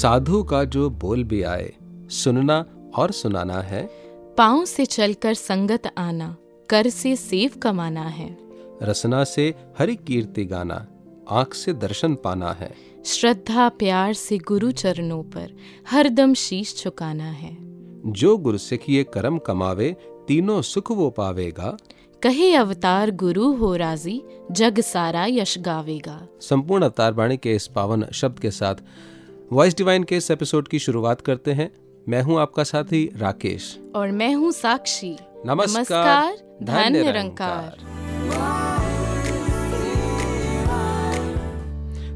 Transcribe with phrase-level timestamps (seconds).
[0.00, 1.72] साधु का जो बोल भी आए
[2.10, 2.64] सुनना
[2.96, 3.82] और सुनाना है।
[4.38, 6.36] पाँव से चलकर संगत आना
[6.68, 8.28] कर से सेव कमाना है।
[8.82, 10.86] रसना से हरि कीर्ति गाना
[11.30, 12.72] आँख से दर्शन पाना है।
[13.04, 15.52] श्रद्धा प्यार से गुरु चरणों पर
[15.90, 17.56] हरदम शीश झुकाना है।
[18.06, 19.96] जो गुरसिख ये कर्म कमावे
[20.28, 21.76] तीनों सुख वो पावेगा।
[22.22, 28.06] कहे अवतार गुरु हो राज़ी जग सारा यश गावेगा। संपूर्ण अवतार वाणी के इस पावन
[28.12, 28.74] शब्द के साथ
[29.52, 31.70] वॉइस डिवाइन के इस एपिसोड की शुरुआत करते हैं।
[32.08, 37.70] मैं हूँ आपका साथी राकेश। और मैं हूँ साक्षी। नमस्कार, धन्य निरंकार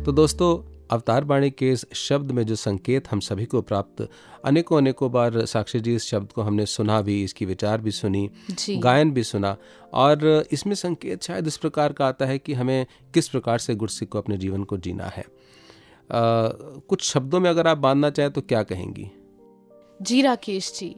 [0.05, 4.09] तो दोस्तों अवतार बाणी के इस शब्द में जो संकेत हम सभी को प्राप्त
[4.45, 8.31] अनेकों अनेकों बार साक्षी जी इस शब्द को हमने सुना भी इसकी विचार भी सुनी
[8.71, 9.57] गायन भी सुना
[9.93, 14.09] और इसमें संकेत शायद इस प्रकार का आता है कि हमें किस प्रकार से गुरसिख
[14.09, 15.25] को अपने जीवन को जीना है।
[16.13, 19.11] कुछ शब्दों में अगर आप बांधना चाहें तो क्या कहेंगी?
[20.03, 20.97] जी राकेश जी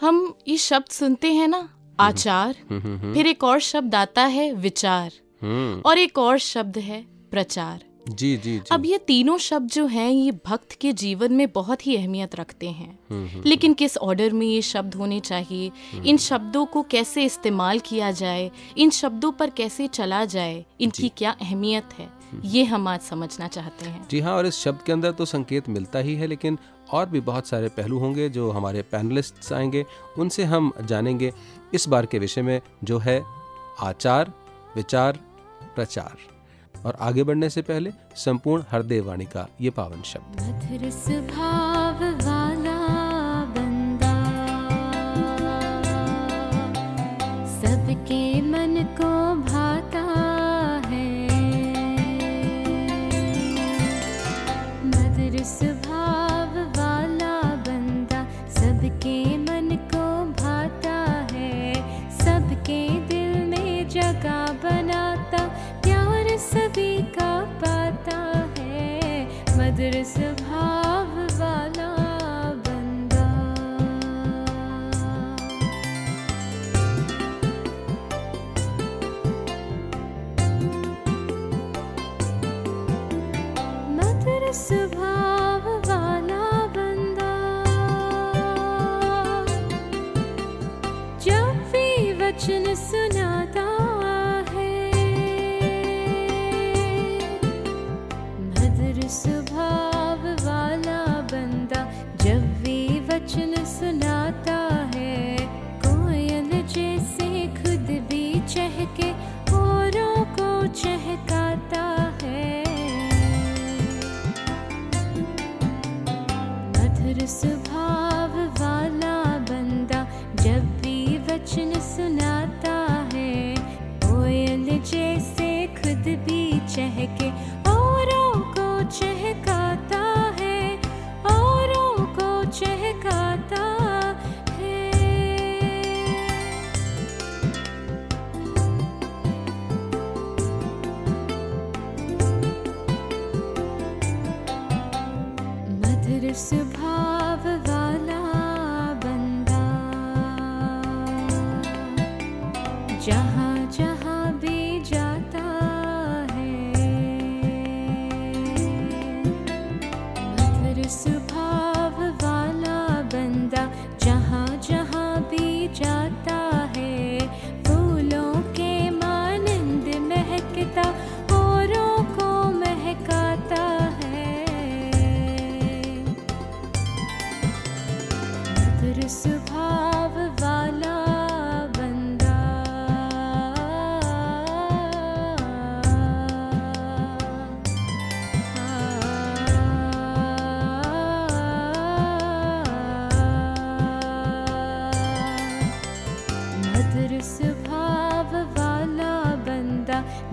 [0.00, 1.68] हम ये शब्द सुनते हैं ना
[2.00, 6.38] आचार। हम्म, हम्म, हम्म, फिर एक और शब्द आता है विचार। हम्म, और एक और
[6.38, 10.92] शब्द है प्रचार। जी जी जी। अब ये तीनों शब्द जो हैं ये भक्त के
[10.92, 14.94] जीवन में बहुत ही अहमियत रखते हैं। हम्म, हम्म, लेकिन किस ऑर्डर में ये शब्द
[14.94, 15.72] होने चाहिए?
[16.06, 18.50] इन शब्दों को कैसे इस्तेमाल किया जाए?
[18.78, 20.66] इन शब्दों पर कैसे चला जाए?
[20.80, 22.10] इनकी क्या अहमियत है?
[22.44, 25.68] ये हम आज समझना चाहते हैं। जी हाँ और इस शब्द के अंदर तो संकेत
[25.68, 26.58] मिलता ही है लेकिन
[26.92, 29.86] और भी बहुत सारे पहलू होंगे जो हमारे पैनलिस्ट्स आएँगे
[30.18, 31.32] उनसे हम जानेंगे
[31.74, 33.22] इस बार के विषय में जो है
[33.80, 34.32] आचार
[34.76, 35.18] विचार
[35.74, 36.16] प्रचार।
[36.86, 40.40] और आगे बढ़ने से पहले संपूर्ण हृदय वाणी का ये पावन शब्द।
[55.34, 58.20] मधुर स्वभाव वाला बंदा
[58.56, 60.04] सबके मन को
[60.42, 60.98] भाता
[61.32, 61.74] है,
[62.18, 62.78] सबके
[63.08, 63.88] दिल में
[64.64, 65.42] बनाता,
[65.82, 67.32] प्यार सभी का
[67.64, 68.20] पाता
[68.58, 69.24] है,
[69.58, 70.02] मधुर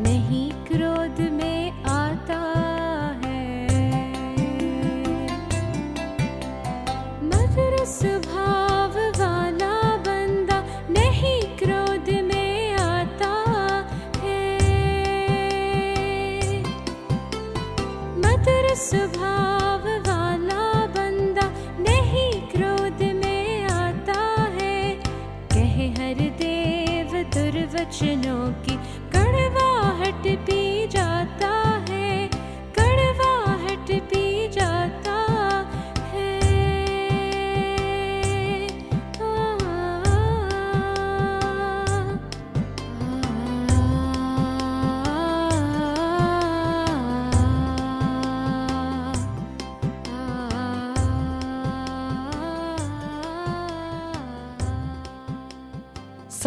[0.03, 1.19] नहीं क्रोध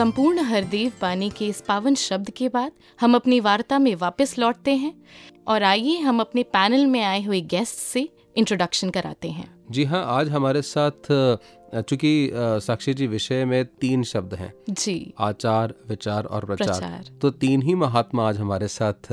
[0.05, 4.75] संपूर्ण हरदेव पानी के इस पावन शब्द के बाद हम अपनी वार्ता में वापस लौटते
[4.75, 4.93] हैं
[5.49, 8.01] और आइए हम अपने पैनल में आए हुए गेस्ट से
[8.37, 11.11] इंट्रोडक्शन कराते हैं। जी हाँ आज हमारे साथ
[11.75, 17.31] चूँकि साक्षी जी विषय में तीन शब्द हैं। जी। आचार विचार और प्रचार। प्रचार। तो
[17.31, 19.13] तीन ही महात्मा आज हमारे साथ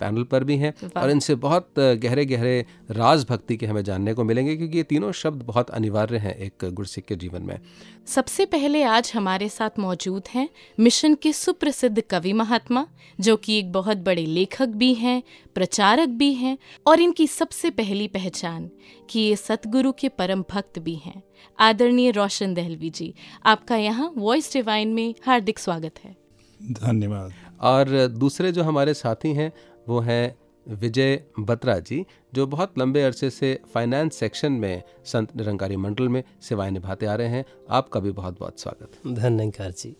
[0.00, 4.24] पैनल पर भी हैं और इनसे बहुत गहरे गहरे राज भक्ति के हमें जानने को
[4.24, 7.58] मिलेंगे क्योंकि ये तीनों शब्द बहुत अनिवार्य हैं एक गुरसिक के जीवन में।
[8.06, 10.48] सबसे पहले आज हमारे साथ मौजूद हैं
[10.78, 12.86] मिशन के सुप्रसिद्ध कवि महात्मा
[13.20, 15.22] जो कि एक बहुत बड़े लेखक भी हैं
[15.54, 16.56] प्रचारक भी हैं
[16.86, 18.70] और इनकी सबसे पहली पहचान
[19.10, 21.22] कि ये सतगुरु के परम भक्त भी हैं।
[21.58, 23.12] आदरणीय रोशन दहलवी जी
[23.44, 26.16] आपका यहाँ वॉइस डिवाइन में हार्दिक स्वागत है।
[26.60, 29.52] धन्यवाद। और दूसरे जो हमारे साथी हैं
[29.88, 30.36] वो हैं
[30.66, 32.04] विजय बत्रा जी
[32.34, 37.14] जो बहुत लंबे अरसे से फाइनेंस सेक्शन में संत निरंकारी मंडल में सेवाएँ निभाते आ
[37.14, 39.90] रहे हैं। आपका भी बहुत बहुत स्वागत। धन्यकार जी।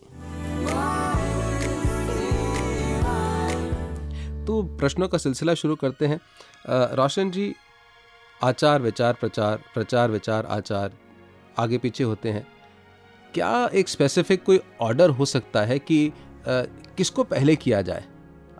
[4.45, 6.19] तो प्रश्नों का सिलसिला शुरू करते हैं।
[6.95, 7.53] रोशन जी
[8.43, 10.91] आचार विचार प्रचार प्रचार विचार आचार
[11.59, 12.47] आगे पीछे होते हैं।
[13.33, 16.13] क्या एक स्पेसिफिक कोई ऑर्डर हो सकता है कि अ,
[16.97, 18.03] किसको पहले किया जाए?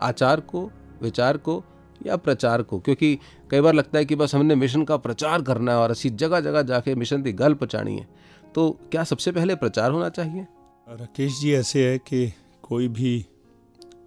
[0.01, 1.63] आचार को विचार को
[2.05, 2.79] या प्रचार को?
[2.79, 3.17] क्योंकि
[3.51, 6.39] कई बार लगता है कि बस हमने मिशन का प्रचार करना है और असी जगह
[6.39, 8.07] जगह जाके मिशन की गल पहुँचानी है।
[8.55, 10.47] तो क्या सबसे पहले प्रचार होना चाहिए?
[10.87, 13.25] राकेश जी ऐसे है कि कोई भी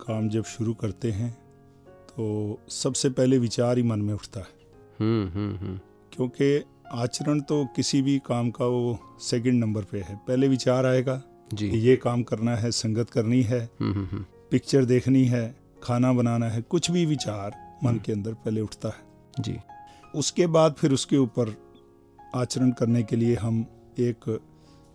[0.01, 1.31] काम जब शुरू करते हैं
[2.09, 4.47] तो सबसे पहले विचार ही मन में उठता है।
[5.01, 5.79] हम्म हम्म हम्म।
[6.13, 6.59] क्योंकि
[6.93, 11.23] आचरण तो किसी भी काम का वो सेकंड नंबर पे है। पहले विचार आएगा
[11.55, 16.13] जी। ये काम करना है संगत करनी है हम्म हम्म हम्म, पिक्चर देखनी है खाना
[16.13, 19.05] बनाना है कुछ भी विचार मन के अंदर पहले उठता है।
[19.41, 19.57] जी।
[20.15, 21.55] उसके बाद फिर उसके ऊपर
[22.35, 23.65] आचरण करने के लिए हम
[23.99, 24.41] एक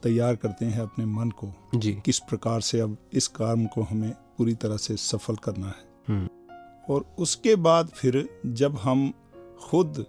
[0.04, 4.12] तैयार करते हैं अपने मन को जी। किस प्रकार से अब इस काम को हमें
[4.38, 6.30] पूरी तरह से सफल करना है। हम्म।
[6.94, 9.14] और उसके बाद फिर जब हम
[9.62, 10.06] खुद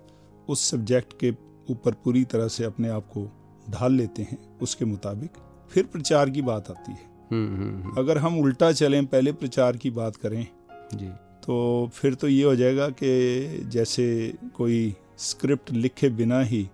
[0.48, 1.30] उस सब्जेक्ट के
[1.70, 3.30] ऊपर पूरी तरह से अपने आप को
[3.70, 5.30] ढाल लेते हैं उसके मुताबिक
[5.70, 9.76] फिर प्रचार की बात आती है। हम्म हम्म हम्म, अगर हम उल्टा चलें पहले प्रचार
[9.76, 10.46] की बात करें
[10.94, 11.08] जी।
[11.46, 16.68] तो फिर तो ये हो जाएगा कि जैसे कोई स्क्रिप्ट लिखे बिना ही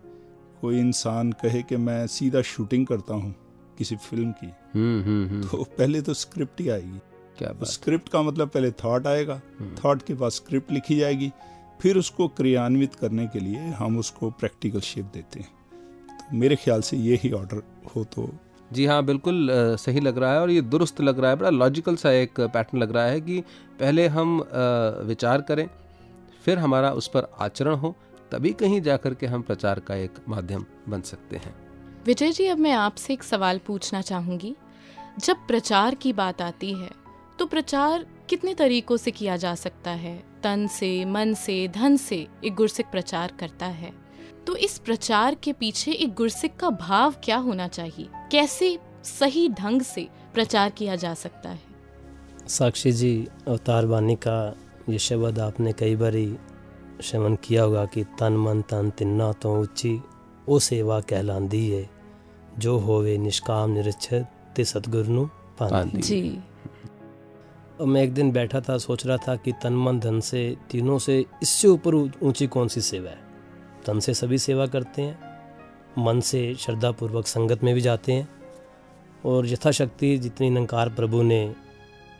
[0.60, 3.34] कोई इंसान कहे कि मैं सीधा शूटिंग करता हूँ
[3.78, 6.98] किसी फ़िल्म की हम्म तो पहले तो स्क्रिप्ट ही आएगी।
[7.38, 9.40] क्या तो बात स्क्रिप्ट का मतलब पहले थॉट आएगा।
[9.84, 11.30] थॉट के बाद स्क्रिप्ट लिखी जाएगी।
[11.80, 15.48] फिर उसको क्रियान्वित करने के लिए हम उसको प्रैक्टिकल शेप देते हैं।
[16.08, 17.62] तो मेरे ख्याल से ये ही ऑर्डर
[17.96, 18.28] हो तो
[18.70, 19.48] जी हाँ बिल्कुल
[19.78, 22.78] सही लग रहा है और ये दुरुस्त लग रहा है। बड़ा लॉजिकल सा एक पैटर्न
[22.78, 23.40] लग रहा है कि
[23.80, 24.38] पहले हम
[25.06, 25.68] विचार करें
[26.44, 27.94] फिर हमारा उस पर आचरण हो
[28.32, 31.54] तभी कहीं जाकर के हम प्रचार का एक माध्यम बन सकते हैं।
[32.06, 34.54] विजय जी अब मैं आपसे एक सवाल पूछना चाहूँगी।
[35.18, 36.90] जब प्रचार की बात आती है
[37.39, 42.27] तो प्रचार कितने तरीकों से किया जा सकता है तन से मन से धन से
[42.45, 43.91] एक गुरसिक प्रचार करता है
[44.47, 49.81] तो इस प्रचार के पीछे एक गुरसिक का भाव क्या होना चाहिए कैसे सही ढंग
[49.81, 51.61] से प्रचार किया जा सकता है
[52.47, 54.55] साक्षी जी अवतार वाणी का
[54.89, 56.37] ये शब्द आपने कई बारी
[57.01, 60.01] श्रवण किया होगा कि तन मन तन तिन्ना तो ऊंची
[60.47, 61.85] ਉਹ ਸੇਵਾ ਕਹਿਲਾਂਦੀ ਏ
[62.57, 66.46] ਜੋ ਹੋਵੇ ਨਿਸ਼ਕਾਮ ਨਿਰਛਤ ਤੇ ਸਤਿਗੁਰ ਨੂੰ ਪਾਂਦੀ पांदी।
[67.80, 70.98] और मैं एक दिन बैठा था, सोच रहा था कि तन मन धन से, तीनों
[70.98, 73.18] से, इससे ऊपर ऊँची कौन सी सेवा है?
[73.86, 75.18] तन से सभी सेवा करते हैं,
[75.98, 78.28] मन से श्रद्धापूर्वक संगत में भी जाते हैं,
[79.24, 81.54] और यथाशक्ति जितनी नंकार प्रभु ने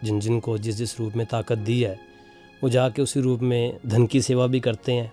[0.05, 2.01] जिन जिन को जिस जिस रूप में ताकत दी है,
[2.63, 5.13] वो जाके उसी रूप में धन की सेवा भी करते हैं।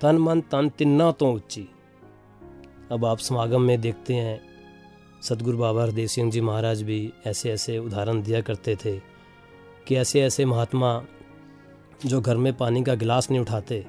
[0.00, 1.68] तन मन तन तिन्ना तो ऊँची।
[2.92, 4.53] अब आप समागम में देखते हैं
[5.28, 8.98] सतगुरु बाबा हरदेव सिंह जी महाराज भी ऐसे ऐसे उदाहरण दिया करते थे
[9.86, 10.90] कि ऐसे ऐसे महात्मा
[12.06, 13.84] जो घर में पानी का गिलास नहीं उठाते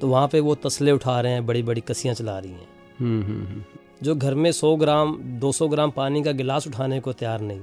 [0.00, 2.68] तो वहाँ पे वो तसले उठा रहे हैं बड़ी बड़ी कसियाँ चला रही हैं।
[2.98, 3.62] हम्म हम्म हम्म,
[4.02, 7.60] जो घर में 100 ग्राम 200 ग्राम पानी का गिलास उठाने को तैयार नहीं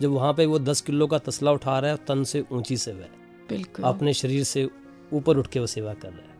[0.00, 3.02] जब वहाँ पे वो 10 किलो का तसला उठा रहा है तन से ऊँची सेवा
[3.02, 3.10] है
[3.48, 4.68] बिल्कुल। अपने शरीर से
[5.12, 6.34] ऊपर उठ के वो सेवा कर रहा है।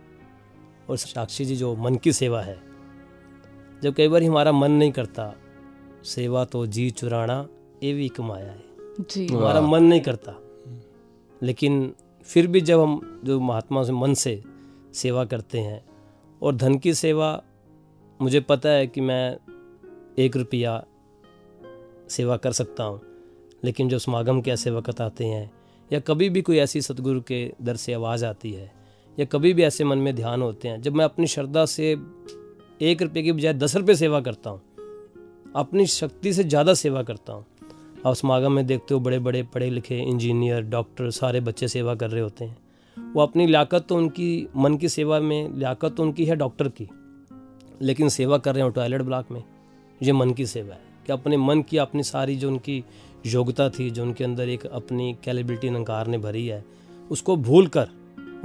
[0.90, 2.58] और साक्षी जी जो मन की सेवा है
[3.82, 5.34] जब कई बार हमारा मन नहीं करता
[6.06, 7.48] सेवा तो जी चुराना
[7.82, 8.64] ये भी कमाया है।
[9.00, 10.34] जी। हमारा मन नहीं करता।
[11.42, 14.42] लेकिन फिर भी जब हम जो महात्मा से मन से
[14.94, 15.84] सेवा करते हैं
[16.42, 17.42] और धन की सेवा
[18.22, 19.36] मुझे पता है कि मैं
[20.18, 20.84] एक रुपया
[22.08, 23.00] सेवा कर सकता हूँ
[23.64, 25.50] लेकिन जो समागम के ऐसे वक्त आते हैं
[25.92, 28.72] या कभी भी कोई ऐसी सतगुरु के दर से आवाज़ आती है
[29.20, 31.96] या कभी भी ऐसे मन में ध्यान होते हैं जब मैं अपनी श्रद्धा से
[32.82, 34.62] एक रुपये की बजाय दस रुपये सेवा करता हूँ
[35.56, 37.44] अपनी शक्ति से ज़्यादा सेवा करता हूँ।
[38.06, 42.10] आप समागम में देखते हो बड़े बड़े पढ़े लिखे इंजीनियर, डॉक्टर, सारे बच्चे सेवा कर
[42.10, 42.56] रहे होते हैं।
[42.96, 46.88] वो अपनी लियाकत तो उनकी, मन की सेवा में, लियाकत तो उनकी है डॉक्टर की,
[47.82, 49.42] लेकिन सेवा कर रहे हैं टॉयलेट ब्लॉक में।
[50.00, 52.82] ये मन की सेवा है कि अपने मन की अपनी सारी जो उनकी
[53.26, 56.64] योग्यता थी, जो उनके अंदर एक अपनी कैलिबिलिटी नंकार ने भरी है,
[57.10, 57.88] उसको भूल कर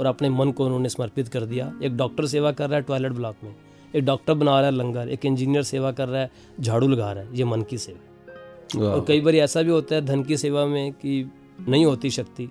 [0.00, 3.12] और अपने मन को उन्होंने समर्पित कर दिया। एक डॉक्टर सेवा कर रहा है टॉयलेट
[3.12, 3.54] ब्लॉक में।
[3.94, 6.30] एक डॉक्टर बना रहा है लंगर एक इंजीनियर सेवा कर रहा है
[6.60, 10.04] झाड़ू लगा रहा है ये मन की सेवा। और कई बार ऐसा भी होता है
[10.04, 11.24] धन की सेवा में कि
[11.68, 12.48] नहीं होती शक्ति।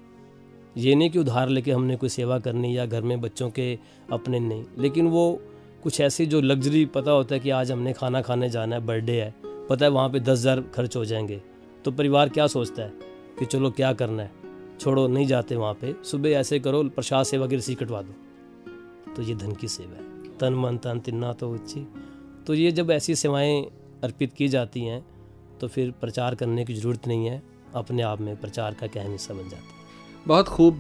[0.78, 3.78] ये नहीं कि उधार लेके हमने कोई सेवा करनी या घर में बच्चों के
[4.12, 5.42] अपने नहीं लेकिन वो
[5.84, 9.20] कुछ ऐसी जो लग्जरी पता होता है कि आज हमने खाना खाने जाना है बर्थडे
[9.22, 9.34] है
[9.70, 11.42] पता है वहाँ पे दस हज़ार खर्च हो जाएँगे।
[11.86, 12.94] तो परिवार क्या सोचता है
[13.40, 14.32] कि चलो क्या करना है?
[14.80, 19.22] छोड़ो नहीं जाते वहाँ पे। सुबह ऐसे करो प्रसाद सेवा की रसीद कटवा दो। तो
[19.22, 20.11] ये धन की सेवा है।
[20.42, 21.88] तन मन तन तिन्ना तो उच्ची।
[22.48, 23.62] तो ये जब ऐसी सेवाएँ
[24.04, 25.04] अर्पित की जाती हैं
[25.60, 27.42] तो फिर प्रचार करने की ज़रूरत नहीं है,
[27.76, 29.80] अपने आप में प्रचार का क्या हिस्सा बन जाता है।
[30.26, 30.80] बहुत खूब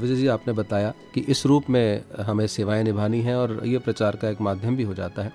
[0.00, 4.16] विजय जी आपने बताया कि इस रूप में हमें सेवाएँ निभानी हैं और ये प्रचार
[4.16, 5.32] का एक माध्यम भी हो जाता है।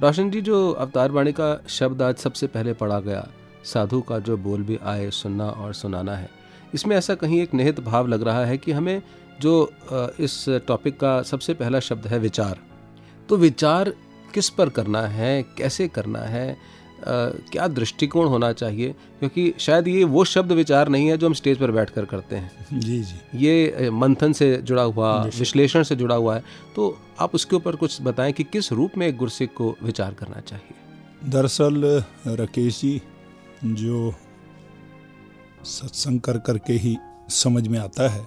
[0.00, 3.26] रोशन जी, जो अवतार वाणी का शब्द आज सबसे पहले पढ़ा गया,
[3.64, 6.28] साधु का जो बोल भी आए, सुनना और सुनाना है
[6.74, 9.02] इसमें ऐसा कहीं एक निहित भाव लग रहा है कि हमें
[9.40, 9.72] जो
[10.20, 12.58] इस टॉपिक का सबसे पहला शब्द है विचार।
[13.28, 13.92] तो विचार
[14.34, 16.56] किस पर करना है कैसे करना है
[17.04, 18.94] क्या दृष्टिकोण होना चाहिए?
[19.18, 22.36] क्योंकि शायद ये वो शब्द विचार नहीं है जो हम स्टेज पर बैठ कर करते
[22.36, 26.44] हैं। जी जी। ये मंथन से जुड़ा हुआ विश्लेषण से जुड़ा हुआ है।
[26.76, 30.40] तो आप उसके ऊपर कुछ बताएँ कि किस रूप में एक गुरसिक को विचार करना
[30.40, 30.74] चाहिए?
[31.30, 33.00] दरअसल राकेश जी
[33.64, 34.14] जो
[35.66, 36.96] सत्संग कर करके ही
[37.32, 38.26] समझ में आता है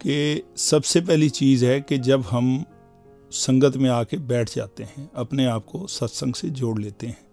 [0.00, 2.64] कि सबसे पहली चीज़ है कि जब हम
[3.32, 7.30] संगत में आके बैठ जाते हैं अपने आप को सत्संग से जोड़ लेते हैं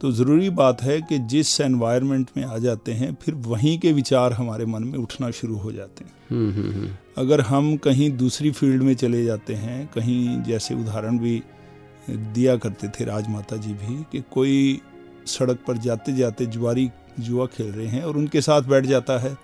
[0.00, 4.32] तो ज़रूरी बात है कि जिस एनवायरनमेंट में आ जाते हैं फिर वहीं के विचार
[4.32, 8.50] हमारे मन में उठना शुरू हो जाते हैं हम्म, हम्म, हम्म। अगर हम कहीं दूसरी
[8.50, 11.42] फ़ील्ड में चले जाते हैं कहीं जैसे उदाहरण भी
[12.10, 14.80] दिया करते थे राजमाता जी भी कि कोई
[15.28, 16.88] सड़क पर जाते जाते जुआरी
[17.20, 19.36] जुआ खेल रहे हैं और उनके साथ बैठ जाता है।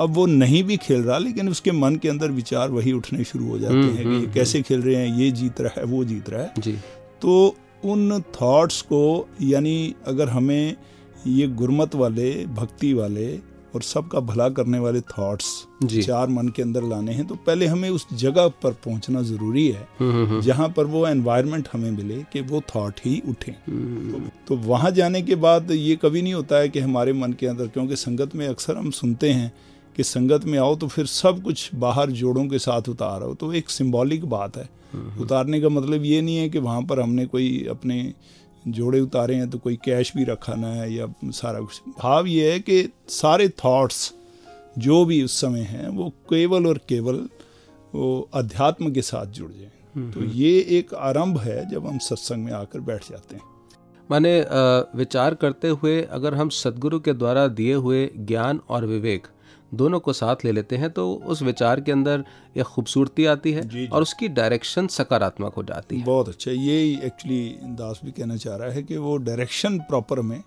[0.00, 3.48] अब वो नहीं भी खेल रहा लेकिन उसके मन के अंदर विचार वही उठने शुरू
[3.48, 5.84] हो जाते हम्म, हैं कि हम्म, ये कैसे खेल रहे हैं ये जीत रहा है
[5.86, 6.72] वो जीत रहा है। जी।
[7.22, 10.76] तो उन थॉट्स को यानी अगर हमें
[11.26, 13.26] ये गुरमत वाले भक्ति वाले
[13.74, 15.46] और सबका भला करने वाले थॉट्स
[16.06, 19.86] चार मन के अंदर लाने हैं तो पहले हमें उस जगह पर पहुँचना ज़रूरी है
[19.98, 24.22] हम्म, हम्म, हम्म, जहाँ पर वो एनवायरनमेंट हमें मिले कि वो थॉट ही उठे। हम्म,
[24.48, 27.66] तो वहाँ जाने के बाद ये कभी नहीं होता है कि हमारे मन के अंदर
[27.66, 29.52] क्योंकि संगत में अक्सर हम सुनते हैं
[29.96, 33.70] कि संगत में आओ तो फिर सब कुछ बाहर जोड़ों के साथ उतार तो एक
[33.70, 34.68] सिंबॉलिक बात है।
[35.20, 37.96] उतारने का मतलब ये नहीं है कि वहाँ पर हमने कोई अपने
[38.68, 42.60] जोड़े उतारे हैं तो कोई कैश भी रखाना है या सारा कुछ। भाव ये है
[42.60, 44.12] कि सारे थॉट्स
[44.78, 47.28] जो भी उस समय हैं वो केवल और केवल
[47.94, 52.52] वो अध्यात्म के साथ जुड़ जाए। तो ये एक आरंभ है जब हम सत्संग में
[52.52, 53.42] आकर बैठ जाते हैं।
[54.10, 54.38] माने
[54.96, 59.26] विचार करते हुए अगर हम सदगुरु के द्वारा दिए हुए ज्ञान और विवेक
[59.72, 62.24] दोनों को साथ ले लेते हैं तो उस विचार के अंदर
[62.56, 66.50] एक खूबसूरती आती है जी, जी। और उसकी डायरेक्शन सकारात्मक हो जाती है। बहुत अच्छा।
[66.50, 70.42] ये एक्चुअली दास भी कहना चाह रहा है कि वो डायरेक्शन प्रॉपर में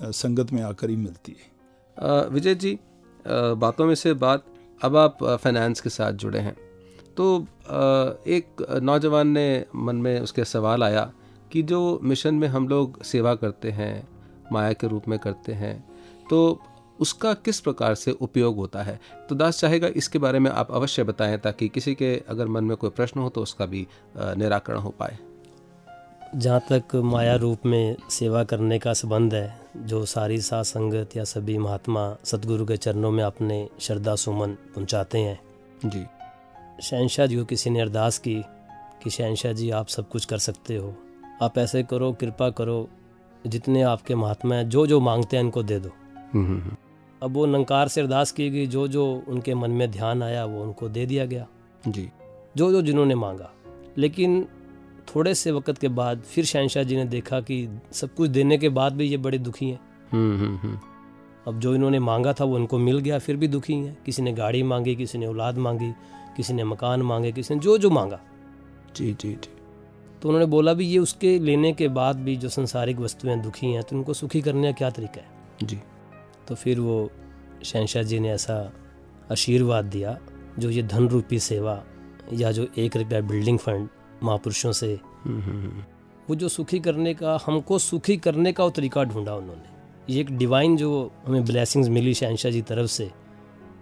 [0.00, 2.78] संगत में आकर ही मिलती है। विजय जी
[3.26, 4.44] बातों में से बात
[4.80, 6.56] अब आप फाइनेंस के साथ जुड़े हैं।
[7.16, 7.46] तो
[8.28, 11.10] एक नौजवान ने मन में उसके सवाल आया
[11.52, 14.08] कि जो मिशन में हम लोग सेवा करते हैं
[14.52, 15.78] माया के रूप में करते हैं
[16.30, 16.60] तो
[17.00, 18.98] उसका किस प्रकार से उपयोग होता है?
[19.28, 22.76] तो दास चाहेगा इसके बारे में आप अवश्य बताएँ ताकि किसी के अगर मन में
[22.76, 23.86] कोई प्रश्न हो तो उसका भी
[24.16, 25.18] निराकरण हो पाए।
[26.34, 31.24] जहाँ तक माया रूप में सेवा करने का संबंध है जो सारी साथ संगत या
[31.24, 35.38] सभी महात्मा सतगुरु के चरणों में अपने श्रद्धा सुमन पहुँचाते हैं।
[35.84, 36.04] जी।
[36.82, 38.34] शहनशाह जी को किसी ने अरदास की
[39.02, 40.94] कि शहनशाह जी आप सब कुछ कर सकते हो।
[41.42, 42.88] आप ऐसे करो कृपा करो
[43.46, 46.76] जितने आपके महात्मा हैं जो जो मांगते हैं इनको दे दो। हम्म, हम्म, हम्म,
[47.22, 50.62] अब वो नंकार से अरदास की गई जो जो उनके मन में ध्यान आया वो
[50.62, 51.46] उनको दे दिया गया।
[51.88, 52.10] जी।
[52.56, 53.52] जो जो जिन्होंने मांगा।
[53.98, 54.48] लेकिन
[55.16, 58.68] थोड़े से वक्त के बाद फिर शहनशाह जी ने देखा कि सब कुछ देने के
[58.68, 59.80] बाद भी ये बड़े दुखी हैं।
[60.12, 60.78] हम्म, हम्म, हम्म,
[61.48, 64.32] अब जो इन्होंने मांगा था वो इनको मिल गया फिर भी दुखी हैं। किसी ने
[64.32, 65.92] गाड़ी मांगी किसी ने औलाद मांगी
[66.36, 68.20] किसी ने मकान मांगे किसी ने जो जो मांगा।
[68.96, 69.50] जी जी जी।
[70.22, 73.82] तो उन्होंने बोला भी ये उसके लेने के बाद भी जो संसारिक वस्तुएँ दुखी हैं
[73.82, 75.28] तो उनको सुखी करने का क्या तरीका है?
[75.62, 75.78] जी।
[76.48, 77.10] तो फिर वो
[77.64, 78.56] शहनशाह जी ने ऐसा
[79.32, 80.18] आशीर्वाद दिया
[80.58, 81.82] जो ये धन रूपी सेवा
[82.32, 83.88] या जो एक रुपया बिल्डिंग फंड
[84.22, 84.92] महापुरुषों से
[85.24, 85.84] हम्म, हम्म, हम्म,
[86.30, 90.36] वो जो सुखी करने का हमको सुखी करने का वो तरीका ढूंढा उन्होंने। ये एक
[90.38, 90.90] डिवाइन जो
[91.26, 93.10] हमें ब्लेसिंग्स मिली शहनशाह जी तरफ़ से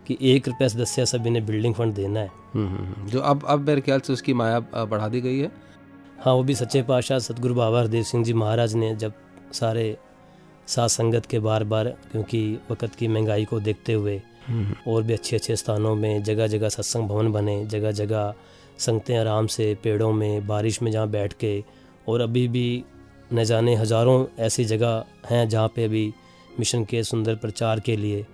[0.07, 2.31] कि एक रुपया सदस्य सभी ने बिल्डिंग फंड देना है।
[3.09, 5.51] जो अब अब मेरे ख्याल से उसकी माया बढ़ा दी गई है।
[6.21, 9.13] हाँ वो भी सच्चे पातशाह सतगुरु बाबा हरदेव सिंह जी महाराज ने जब
[9.53, 9.97] सारे
[10.67, 14.21] साथ संगत के बार बार क्योंकि वक़्त की महँगाई को देखते हुए
[14.89, 18.35] और भी अच्छे अच्छे स्थानों में जगह जगह सत्संग भवन बने जगह जगह
[18.79, 21.63] संगतें आराम से पेड़ों में बारिश में जहाँ बैठ के
[22.09, 22.85] और अभी भी
[23.35, 26.13] न जाने हज़ारों ऐसी जगह हैं जहाँ पे अभी
[26.61, 28.25] मिशन के सुंदर प्रचार के लिए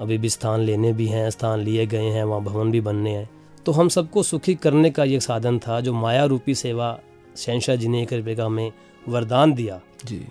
[0.00, 3.28] अभी भी स्थान लेने भी हैं स्थान लिए गए हैं वहाँ भवन भी बनने हैं।
[3.66, 6.98] तो हम सबको सुखी करने का ये साधन था जो माया रूपी सेवा
[7.36, 8.72] शहनशाह जी ने एक रुपये का हमें
[9.08, 10.26] वरदान दिया। जी।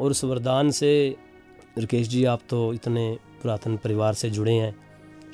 [0.00, 1.16] और उस वरदान से
[1.78, 4.76] राकेश जी आप तो इतने पुरातन परिवार से जुड़े हैं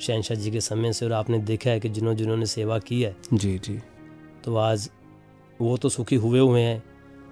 [0.01, 3.15] शहनशाह जी के समय से और आपने देखा है कि जिन्हों जिन्होंने सेवा की है।
[3.33, 3.79] जी जी।
[4.43, 4.89] तो आज
[5.61, 6.83] वो तो सुखी हुए हुए हैं।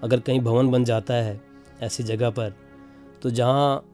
[0.04, 1.42] अगर कहीं भवन बन जाता है
[1.82, 2.54] ऐसी जगह पर
[3.22, 3.86] तो जहाँ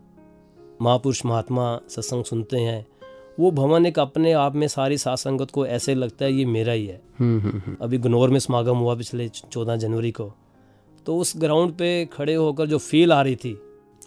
[0.81, 2.87] महापुरुष महात्मा सत्संग सुनते हैं
[3.39, 6.73] वो भवन एक अपने आप में सारी सात संगत को ऐसे लगता है ये मेरा
[6.73, 10.33] ही है। हम्म, हम्म, हम्म। अभी गनौर में समागम हुआ पिछले चौदह जनवरी को।
[11.05, 13.61] तो उस ग्राउंड पे खड़े होकर जो फील आ रही थी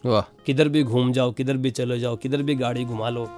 [0.06, 3.28] वाह। किधर भी घूम जाओ किधर भी चले जाओ किधर भी गाड़ी घुमा लो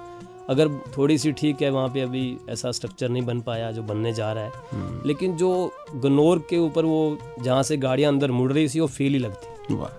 [0.49, 4.13] अगर थोड़ी सी ठीक है वहाँ पे अभी ऐसा स्ट्रक्चर नहीं बन पाया जो बनने
[4.13, 8.51] जा रहा है। हम्म, लेकिन जो गनौर के ऊपर वो जहाँ से गाड़ियाँ अंदर मुड़
[8.53, 9.89] रही थी वो फील ही लगती। वाह।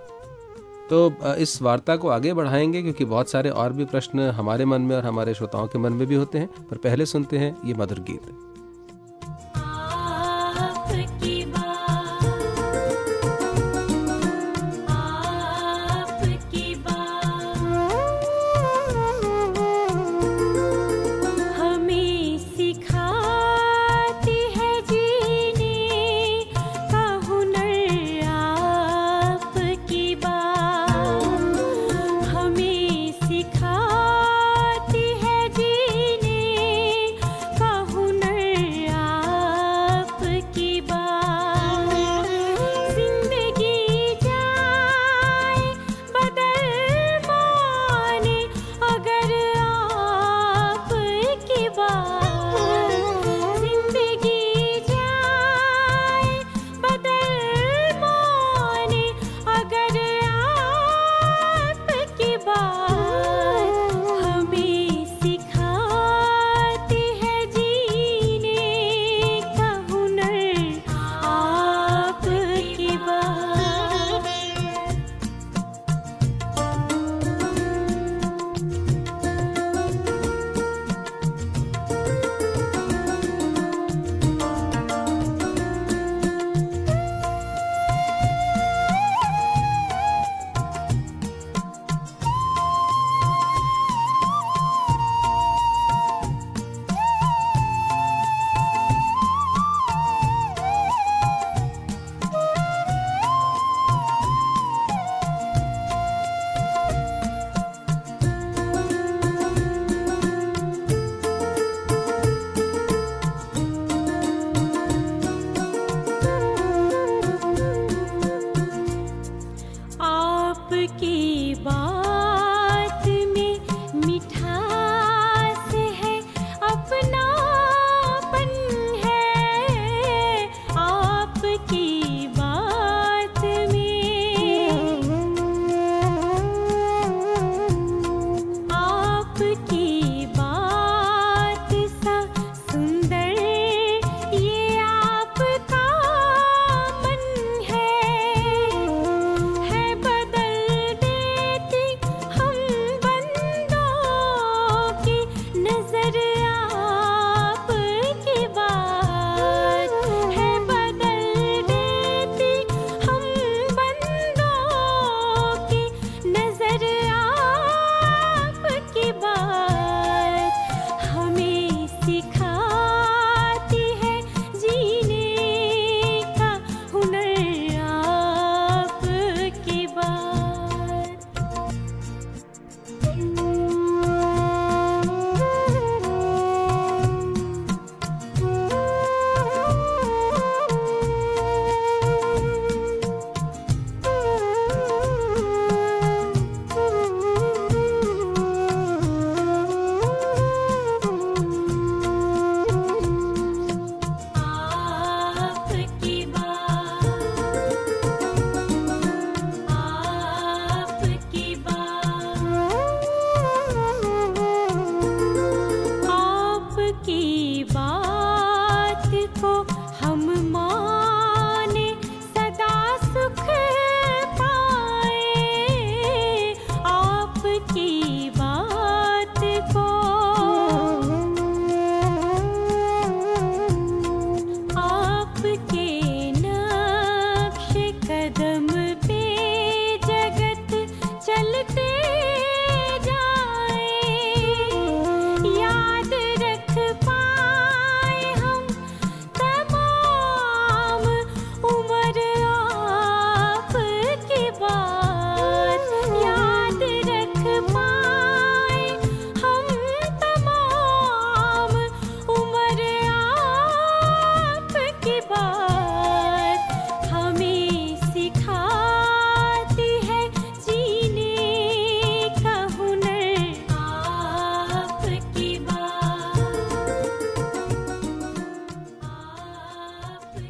[0.89, 4.95] तो इस वार्ता को आगे बढ़ाएँगे क्योंकि बहुत सारे और भी प्रश्न हमारे मन में
[4.95, 7.99] और हमारे श्रोताओं के मन में भी होते हैं पर पहले सुनते हैं ये मधुर
[7.99, 8.48] गीत।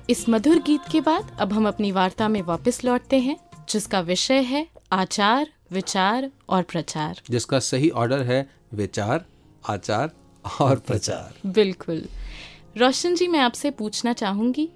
[0.10, 3.38] इस मधुर गीत के बाद अब हम अपनी वार्ता में वापस लौटते हैं
[3.70, 9.26] जिसका विषय है आचार विचार और प्रचार। जिसका सही ऑर्डर है विचार
[9.70, 10.12] आचार
[10.62, 12.06] और प्रचार। बिल्कुल।
[12.78, 14.70] रोशन जी मैं आपसे पूछना चाहूँगी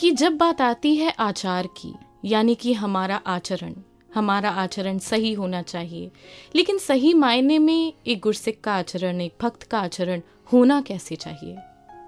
[0.00, 3.74] कि जब बात आती है आचार की यानी कि हमारा आचरण
[4.14, 6.10] हमारा आचरण सही होना चाहिए
[6.56, 10.20] लेकिन सही मायने में एक गुरसिक का आचरण एक भक्त का आचरण
[10.52, 11.56] होना कैसे चाहिए?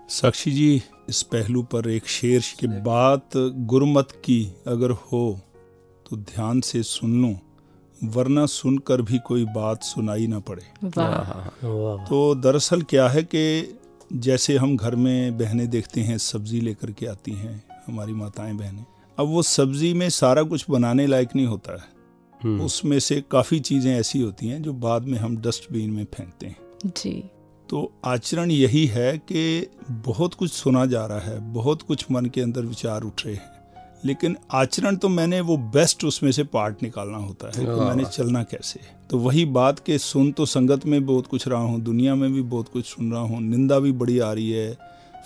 [0.09, 3.31] साक्षी जी इस पहलू पर एक शेर की बात
[3.67, 5.41] गुरमत की अगर हो
[6.11, 7.39] तो ध्यान से सुन लो
[8.05, 13.79] वरना सुनकर भी कोई बात सुनाई ना पड़े। वाह। वाह। तो दरअसल क्या है कि
[14.13, 18.85] जैसे हम घर में बहनें देखते हैं सब्ज़ी लेकर के आती हैं हमारी माताएँ बहनें
[19.19, 21.89] अब वो सब्ज़ी में सारा कुछ बनाने लायक नहीं होता है।
[22.43, 26.47] हम्म, उसमें से काफ़ी चीज़ें ऐसी होती हैं जो बाद में हम डस्टबिन में फेंकते
[26.47, 27.31] हैं। जी।
[27.71, 32.41] तो आचरण यही है कि बहुत कुछ सुना जा रहा है बहुत कुछ मन के
[32.41, 33.51] अंदर विचार उठ रहे हैं।
[34.05, 38.43] लेकिन आचरण तो मैंने वो बेस्ट उसमें से पार्ट निकालना होता है कि मैंने चलना
[38.43, 42.33] कैसे। तो वही बात के सुन तो संगत में बहुत कुछ रहा हूँ दुनिया में
[42.33, 44.79] भी बहुत कुछ सुन रहा हूँ निंदा भी बड़ी आ रही है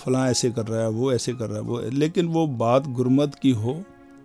[0.05, 3.35] फलां ऐसे कर रहा है वो ऐसे कर रहा है वो लेकिन वो बात गुरमत
[3.35, 3.83] की हो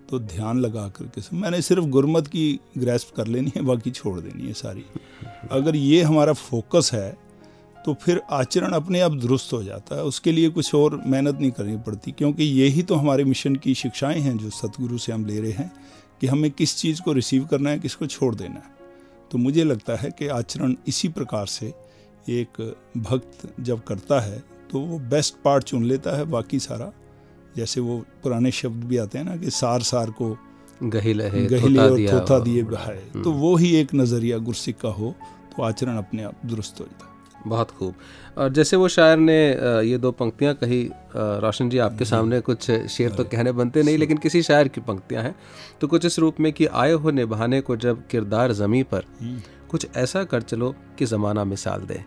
[0.10, 4.19] तो ध्यान लगा करके सुन। मैंने सिर्फ़ गुरमत की ग्रेस्प कर लेनी है बाकी छोड़
[4.19, 4.86] देनी है सारी।
[5.51, 7.27] अगर ये हमारा फोकस है
[7.88, 11.52] तो फिर आचरण अपने आप दुरुस्त हो जाता है। उसके लिए कुछ और मेहनत नहीं
[11.52, 15.39] करनी पड़ती क्योंकि यही तो हमारे मिशन की शिक्षाएँ हैं जो सतगुरु से हम ले
[15.39, 15.71] रहे हैं
[16.21, 18.76] कि हमें किस चीज़ को रिसीव करना है किसको छोड़ देना है।
[19.32, 21.73] तो मुझे लगता है कि आचरण इसी प्रकार से
[22.30, 22.62] एक
[22.97, 26.91] भक्त जब करता है तो वो बेस्ट पार्ट चुन लेता है बाकी सारा।
[27.58, 30.36] जैसे वो पुराने शब्द भी आते हैं ना कि सार सार को
[30.84, 35.13] गही लहे गहिले और थोथा दिए बहाए तो वो ही एक नज़रिया गुरसिक का हो
[35.56, 37.15] तो आचरण अपने आप दुरुस्त हो जाता है।
[37.47, 37.93] बहुत खूब।
[38.38, 39.38] और जैसे वो शायर ने
[39.89, 40.84] ये दो पंक्तियाँ कही
[41.15, 45.23] रोशन जी आपके सामने कुछ शेर तो कहने बनते नहीं, लेकिन किसी शायर की पंक्तियाँ
[45.23, 45.36] हैं।
[45.82, 49.06] तो कुछ इस रूप में कि आए हो निभाने को जब किरदार जमी पर
[49.69, 52.03] कुछ ऐसा कर चलो कि ज़माना मिसाल दे।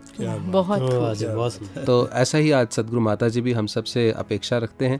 [0.51, 1.23] बहुत
[1.85, 4.99] तो ऐसा ही आज सदगुरु माता जी भी हम सबसे अपेक्षा रखते हैं।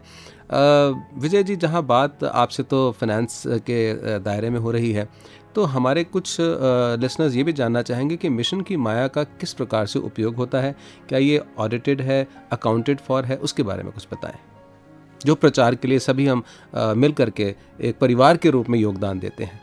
[1.22, 5.08] विजय जी जहाँ बात आपसे तो फाइनेंस के दायरे में हो रही है
[5.56, 9.86] तो हमारे कुछ लिसनर्स ये भी जानना चाहेंगे कि मिशन की माया का किस प्रकार
[9.86, 10.76] से उपयोग होता है
[11.10, 14.38] क्या ये ऑडिटेड है अकाउंटेड फॉर है उसके बारे में कुछ बताएँ।
[15.22, 16.44] जो प्रचार के लिए सभी हम
[16.98, 19.60] मिल करके एक परिवार के रूप में योगदान देते हैं।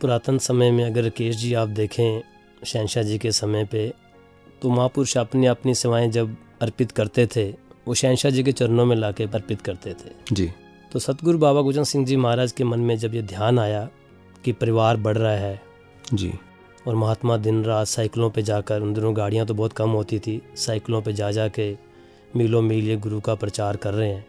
[0.00, 2.22] पुरातन समय में अगर राकेश जी आप देखें
[2.66, 3.92] शहनशाह जी के समय पे
[4.62, 7.48] तो महापुरुष अपनी अपनी सेवाएँ जब अर्पित करते थे
[7.88, 10.50] वो शहनशाह जी के चरणों में लाके अर्पित करते थे। जी।
[10.92, 13.88] तो सतगुरु बाबा गुजन सिंह जी महाराज के मन में जब ये ध्यान आया
[14.44, 15.60] कि परिवार बढ़ रहा है
[16.14, 16.32] जी।
[16.88, 20.42] और महात्मा दिन रात साइकिलों पे जाकर उन दिनों गाड़ियाँ तो बहुत कम होती थी
[20.56, 21.76] साइकिलों पे जा जा के
[22.36, 24.26] मीलों मील ये गुरु का प्रचार कर रहे हैं।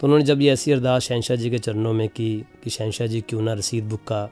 [0.00, 3.20] तो उन्होंने जब ये ऐसी अरदास शहनशाह जी के चरणों में की कि शहनशाह जी
[3.20, 4.28] क्यों ना रसीद बुक का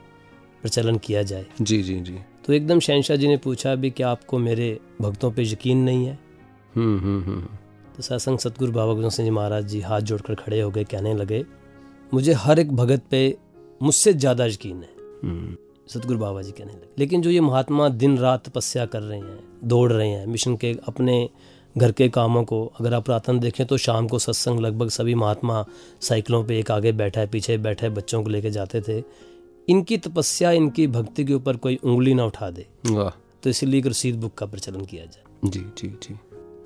[0.62, 4.38] प्रचलन किया जाए। जी जी जी। तो एकदम शहनशाह जी ने पूछा भी क्या आपको
[4.40, 6.18] मेरे भक्तों पे यकीन नहीं है?
[6.77, 7.40] हम्म हम्म हम्म
[7.97, 11.14] तो सत्संग सतगुरु बाबा गुजर सिंह जी महाराज जी हाथ जोड़कर खड़े हो गए कहने
[11.14, 11.44] लगे
[12.12, 13.23] मुझे हर एक भगत पे
[13.81, 15.57] मुझसे ज़्यादा यकीन है।
[15.88, 19.38] सतगुरु बाबा जी कहने लगे। लेकिन जो ये महात्मा दिन रात तपस्या कर रहे हैं
[19.64, 21.29] दौड़ रहे हैं मिशन के अपने
[21.77, 25.64] घर के कामों को अगर आप पुरातन देखें तो शाम को सत्संग लगभग सभी महात्मा
[26.01, 29.01] साइकिलों पे एक आगे बैठा है पीछे बैठा है बच्चों को लेके जाते थे।
[29.68, 33.11] इनकी तपस्या इनकी भक्ति के ऊपर कोई उंगली ना उठा दे। वाह।
[33.42, 36.14] तो इसलिए रसीद बुक का प्रचलन किया जाए। जी जी जी।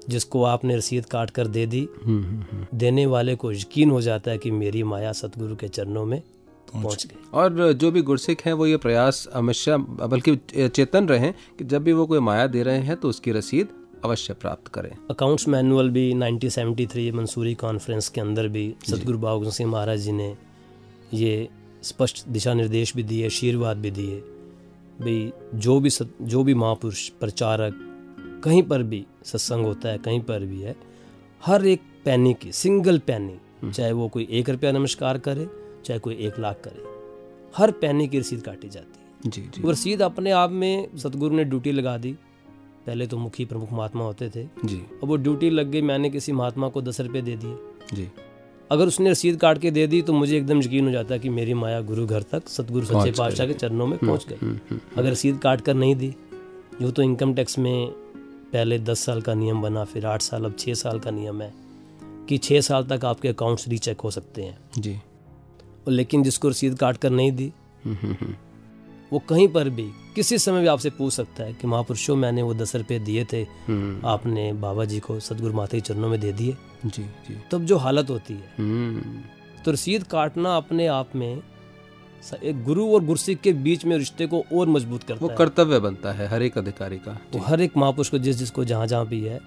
[0.09, 4.01] जिसको आपने रसीद काट कर दे दी हम्म हम्म हम्म। देने वाले को यकीन हो
[4.01, 6.23] जाता है कि मेरी माया सतगुरु के चरणों में
[6.73, 10.37] पहुँच गई। और जो भी गुरसिख हैं वो ये प्रयास हमेशा बल्कि
[10.69, 13.69] चेतन रहे कि जब भी वो कोई माया दे रहे हैं तो उसकी रसीद
[14.05, 19.71] अवश्य प्राप्त करें। अकाउंट्स मैनुअल भी 1973 मंसूरी कॉन्फ्रेंस के अंदर भी सतगुरु बाबा सिंह
[19.71, 20.37] महाराज जी ने
[21.15, 21.49] ये
[21.83, 24.21] स्पष्ट दिशा निर्देश भी दिए आशीर्वाद भी दिए।
[25.01, 27.89] भाई जो भी सत, जो भी महापुरुष प्रचारक
[28.45, 30.75] कहीं पर भी सत्संग होता है कहीं पर भी है
[31.43, 35.49] हर एक पैनी की सिंगल पैनी चाहे वो कोई एक रुपया नमस्कार करे
[35.85, 36.91] चाहे कोई एक लाख करे
[37.57, 41.37] हर पैनी की रसीद काटी जाती है। जी जी। वो रसीद अपने आप में सतगुरु
[41.37, 42.13] ने ड्यूटी लगा दी।
[42.87, 46.33] पहले तो मुखी प्रमुख महात्मा होते थे। जी। अब वो ड्यूटी लग गई मैंने किसी
[46.33, 47.57] महात्मा को दस रुपये दे दिए।
[47.95, 48.09] जी।
[48.73, 51.29] अगर उसने रसीद काट के दे दी तो मुझे एकदम यकीन हो जाता है कि
[51.29, 54.59] मेरी माया गुरु घर तक सतगुरु सच्चे पाशाह पातशाह के चरणों में पहुँच गई। हम्म,
[54.71, 56.15] हम्म, अगर रसीद काट कर नहीं दी
[56.83, 57.87] जो तो इनकम टैक्स में
[58.53, 61.53] पहले दस साल का नियम बना फिर आठ साल अब छः साल का नियम है
[62.29, 64.95] कि छः साल तक आपके अकाउंट्स रीचेक हो सकते हैं। जी।
[65.87, 67.53] और लेकिन जिसको रसीद काट कर नहीं दी
[67.85, 68.35] हम्म, हम्म, हम्म,
[69.13, 72.55] वो कहीं पर भी किसी समय भी आपसे पूछ सकता है कि महापुरुषों मैंने वो
[72.55, 76.33] दस रुपये दिए थे। हम्म, आपने बाबा जी को सदगुरु माता के चरणों में दे
[76.33, 79.03] दिए। जी जी। तब जो हालत होती है। हम्म,
[79.63, 81.43] तो रसीद काटना अपने आप में
[82.45, 85.79] एक गुरु और गुरसिक के बीच में रिश्ते को और मज़बूत करता वो है। कर्तव्य
[85.79, 89.07] बनता है हर एक अधिकारी का। तो हर एक महापुरुष को जिस जिसको जहाँ जहाँ
[89.07, 89.41] भी है।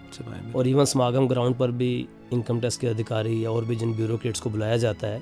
[0.55, 4.39] और इवन समागम ग्राउंड पर भी इनकम टैक्स के अधिकारी या और भी जिन ब्यूरोक्रेट्स
[4.39, 5.21] को बुलाया जाता है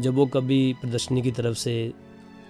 [0.00, 1.92] जब वो कभी प्रदर्शनी की तरफ़ से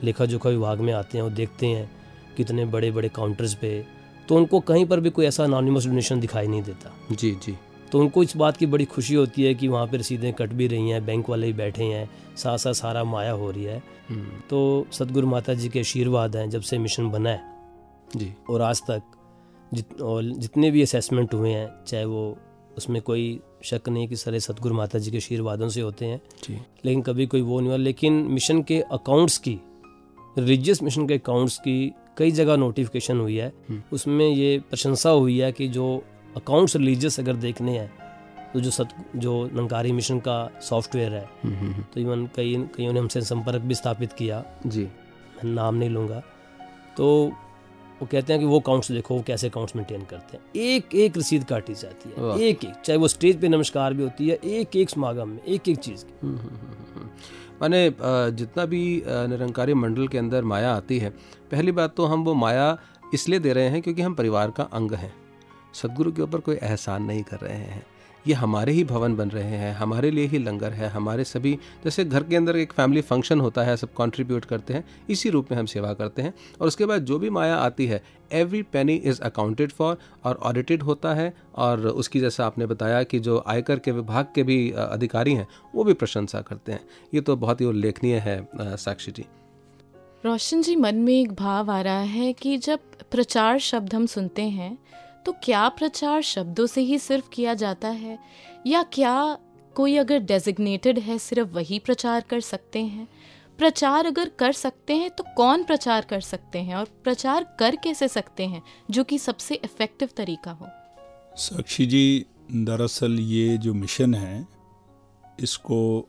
[0.05, 1.91] लेखा जोखा विभाग में आते हैं और देखते हैं
[2.37, 3.87] कितने बड़े बड़े काउंटर्स पे
[4.29, 7.57] तो उनको कहीं पर भी कोई ऐसा अनोनिमस डोनेशन दिखाई नहीं देता। जी जी।
[7.93, 10.67] तो उनको इस बात की बड़ी खुशी होती है कि वहाँ पर रसीदें कट भी
[10.67, 14.29] रही हैं बैंक वाले भी बैठे हैं साथ साथ सारा माया हो रही है। हम्म,
[14.51, 17.43] तो सतगुरु माता जी के आशीर्वाद हैं जब से मिशन बना है।
[18.17, 19.03] जी। और आज तक
[19.75, 22.39] जित और जितने भी असेसमेंट हुए हैं चाहे वो
[22.77, 26.55] उसमें कोई शक नहीं कि सारे सतगुरु माता जी के आशीर्वादों से होते हैं। जी।
[26.85, 29.61] लेकिन कभी कोई वो नहीं हुआ। लेकिन मिशन के अकाउंट्स की
[30.39, 35.39] रिलीजियस मिशन के अकाउंट्स की कई जगह नोटिफिकेशन हुई है। हम्म। उसमें ये प्रशंसा हुई
[35.39, 36.05] है कि जो
[36.37, 37.93] अकाउंट्स रिलीजियस अगर देखने हैं
[38.53, 42.93] तो जो सत जो नंकारी मिशन का सॉफ्टवेयर है हम्म, हम्म, तो इवन कई कईयों
[42.93, 46.23] ने हमसे संपर्क भी स्थापित किया। जी। मैं नाम नहीं लूँगा।
[46.97, 47.33] तो
[48.01, 51.19] वो कहते हैं कि वो अकाउंट्स देखो वो कैसे अकाउंट्स मेंटेन करते हैं। एक एक
[51.19, 54.77] रसीद काटी जाती है। एक एक चाहे वो स्टेज पे नमस्कार भी होती है एक
[54.77, 56.29] एक समागम में एक एक चीज़ की।
[57.61, 57.93] माने
[58.33, 61.11] जितना भी निरंकारी मंडल के अंदर माया आती है,
[61.51, 62.77] पहली बात तो हम वो माया
[63.15, 65.13] इसलिए दे रहे हैं क्योंकि हम परिवार का अंग हैं।
[65.75, 67.85] सदगुरु के ऊपर कोई एहसान नहीं कर रहे हैं।
[68.27, 72.05] ये हमारे ही भवन बन रहे हैं, हमारे लिए ही लंगर है, हमारे सभी, जैसे
[72.05, 75.59] घर के अंदर एक फैमिली फ़ंक्शन होता है, सब कंट्रीब्यूट करते हैं, इसी रूप में
[75.59, 78.03] हम सेवा करते हैं। और उसके बाद जो भी माया आती है
[78.33, 83.19] every penny is accounted for और ऑडिटेड होता है और उसकी जैसा आपने बताया कि
[83.19, 87.37] जो आयकर के विभाग के भी अधिकारी हैं, वो भी प्रशंसा करते हैं। ये तो
[87.37, 89.25] बहुत ही उल्लेखनीय है साक्षी जी।
[90.25, 92.79] रोशन जी, मन में एक भाव आ रहा है कि जब
[93.11, 94.77] प्रचार शब्द हम सुनते हैं
[95.27, 98.19] तो क्या प्रचार शब्दों से ही सिर्फ़ किया जाता है?
[98.67, 99.39] या क्या
[99.75, 103.09] कोई अगर डेजिग्नेटेड है, सिर्फ़ वही प्रचार कर सकते हैं?
[103.59, 106.75] प्रचार अगर कर सकते हैं तो कौन प्रचार कर सकते हैं?
[106.75, 110.67] और प्रचार कर कैसे सकते हैं, जो कि सबसे इफ़ेक्टिव तरीका हो?
[111.37, 114.49] साक्षी जी, दरअसल ये जो मिशन है,
[115.41, 116.09] इसको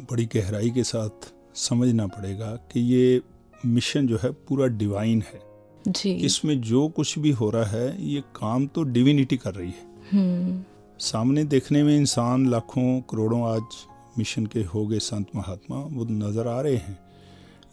[0.00, 3.20] बड़ी गहराई के साथ समझना पड़ेगा कि ये
[3.66, 5.47] मिशन जो है पूरा डिवाइन है।
[5.88, 9.86] जी। इसमें जो कुछ भी हो रहा है ये काम तो डिविनिटी कर रही है।
[10.12, 10.62] हम्म।
[11.00, 13.84] सामने देखने में इंसान लाखों करोड़ों आज
[14.18, 16.98] मिशन के हो गए संत महात्मा वो नज़र आ रहे हैं।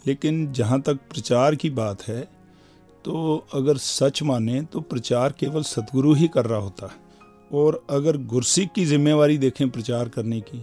[0.08, 2.22] लेकिन जहाँ तक प्रचार की बात है
[3.06, 7.04] तो अगर सच माने तो प्रचार केवल सतगुरु ही कर रहा होता। है
[7.54, 10.58] और अगर गुरसिक की जिम्मेवारी देखें प्रचार करने की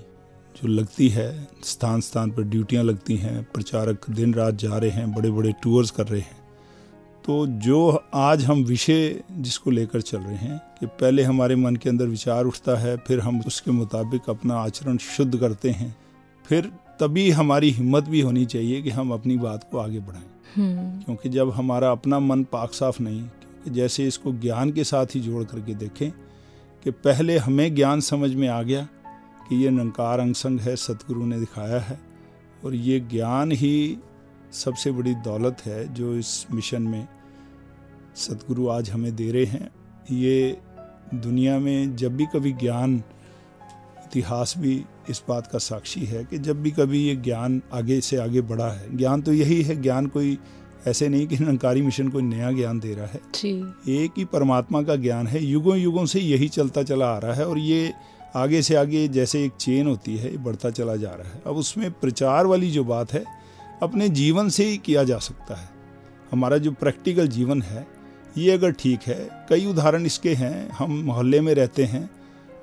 [0.54, 5.12] जो लगती है स्थान स्थान पर ड्यूटियाँ लगती हैं प्रचारक दिन रात जा रहे हैं
[5.12, 6.40] बड़े बड़े टूर्स कर रहे हैं
[7.24, 11.88] तो जो आज हम विषय जिसको लेकर चल रहे हैं कि पहले हमारे मन के
[11.88, 15.96] अंदर विचार उठता है फिर हम उसके मुताबिक अपना आचरण शुद्ध करते हैं
[16.44, 20.24] फिर तभी हमारी हिम्मत भी होनी चाहिए कि हम अपनी बात को आगे बढ़ाएँ।
[20.56, 25.06] हम्म। क्योंकि जब हमारा अपना मन पाक साफ़ नहीं क्योंकि जैसे इसको ज्ञान के साथ
[25.14, 26.10] ही जोड़ करके देखें
[26.84, 28.88] कि पहले हमें ज्ञान समझ में आ गया
[29.48, 32.00] कि ये निरंकार अंगसंग है सतगुरु ने दिखाया है
[32.64, 33.98] और ये ज्ञान ही
[34.52, 37.08] सबसे बड़ी दौलत है जो इस मिशन में
[38.16, 39.70] सतगुरु आज हमें दे रहे हैं।
[40.10, 40.58] ये
[41.14, 43.02] दुनिया में जब भी कभी ज्ञान
[44.06, 48.16] इतिहास भी इस बात का साक्षी है कि जब भी कभी ये ज्ञान आगे से
[48.16, 50.38] आगे बढ़ा है। ज्ञान तो यही है ज्ञान कोई
[50.86, 54.82] ऐसे नहीं कि निरंकारी मिशन कोई नया ज्ञान दे रहा है। जी। एक ही परमात्मा
[54.82, 57.92] का ज्ञान है युगों युगों से यही चलता चला आ रहा है और ये
[58.36, 61.90] आगे से आगे जैसे एक चेन होती है बढ़ता चला जा रहा है। अब उसमें
[61.92, 63.41] प्रचार वाली जो बात है
[63.82, 65.68] अपने जीवन से ही किया जा सकता है।
[66.32, 67.86] हमारा जो प्रैक्टिकल जीवन है
[68.38, 72.08] ये अगर ठीक है कई उदाहरण इसके हैं हम मोहल्ले में रहते हैं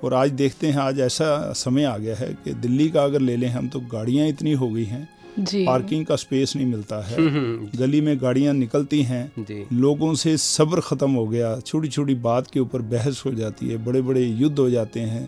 [0.03, 3.35] और आज देखते हैं आज ऐसा समय आ गया है कि दिल्ली का अगर ले
[3.37, 5.07] लें हम तो गाड़ियाँ इतनी हो गई हैं।
[5.39, 10.35] पार्किंग का स्पेस नहीं मिलता है। हम्म, हम्म, गली में गाड़ियाँ निकलती हैं लोगों से
[10.37, 14.23] सब्र ख़त्म हो गया छोटी छोटी बात के ऊपर बहस हो जाती है बड़े बड़े
[14.23, 15.27] युद्ध हो जाते हैं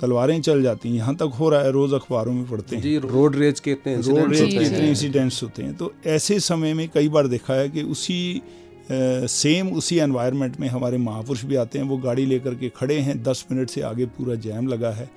[0.00, 2.96] तलवारें चल जाती हैं यहाँ तक हो रहा है रोज़ अखबारों में पढ़ते हैं। जी
[2.98, 6.88] रोड रेज के इतने रोड रेज के इतने इंसिडेंट्स होते हैं। तो ऐसे समय में
[6.88, 8.42] कई बार देखा है कि उसी
[8.90, 13.22] सेम उसी एनवायरनमेंट में हमारे महापुरुष भी आते हैं वो गाड़ी लेकर के खड़े हैं
[13.22, 15.10] दस मिनट से आगे पूरा जैम लगा है।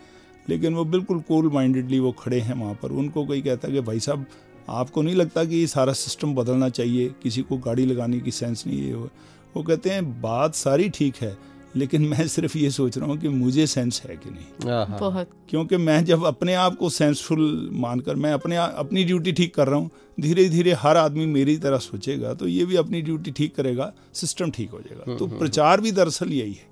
[0.50, 3.82] लेकिन वो बिल्कुल कूल माइंडेडली वो खड़े हैं वहाँ पर। उनको कोई कहता है कि
[3.82, 4.26] भाई साहब
[4.70, 7.10] आपको नहीं लगता कि ये सारा सिस्टम बदलना चाहिए?
[7.24, 11.36] किसी को गाड़ी लगाने की सेंस नहीं है। वो कहते हैं बात सारी ठीक है
[11.76, 15.78] लेकिन मैं सिर्फ़ ये सोच रहा हूँ कि मुझे सेंस है कि नहीं। बहुत। क्योंकि
[15.78, 19.90] मैं जब अपने आप को सेंसफुल मानकर मैं अपने अपनी ड्यूटी ठीक कर रहा हूँ
[20.20, 24.52] धीरे धीरे हर आदमी मेरी तरह सोचेगा तो ये भी अपनी ड्यूटी ठीक करेगा सिस्टम
[24.52, 26.72] ठीक हो जाएगा। तो प्रचार भी दरअसल यही है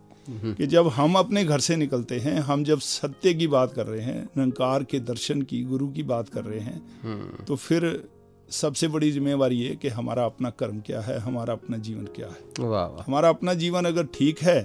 [0.56, 4.02] कि जब हम अपने घर से निकलते हैं हम जब सत्य की बात कर रहे
[4.02, 8.04] हैं निरंकार के दर्शन की गुरु की बात कर रहे हैं तो फिर
[8.52, 13.04] सबसे बड़ी जिम्मेवारी ये कि हमारा अपना कर्म क्या है हमारा अपना जीवन क्या है।
[13.06, 14.60] हमारा अपना जीवन अगर ठीक है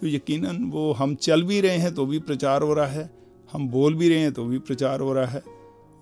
[0.00, 3.10] तो यकीनन वो हम चल भी रहे हैं तो भी प्रचार हो रहा है
[3.52, 5.42] हम बोल भी रहे हैं तो भी प्रचार हो रहा है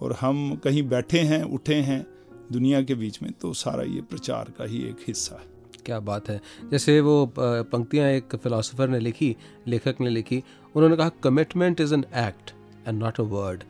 [0.00, 2.06] और हम कहीं बैठे हैं उठे हैं
[2.52, 5.46] दुनिया के बीच में तो सारा ये प्रचार का ही एक हिस्सा है।
[5.86, 10.42] क्या बात है। जैसे वो पंक्तियाँ एक फ़िलासफ़र ने लिखी लेखक ने लिखी
[10.74, 12.50] उन्होंने कहा commitment is an act
[12.88, 13.62] and not a word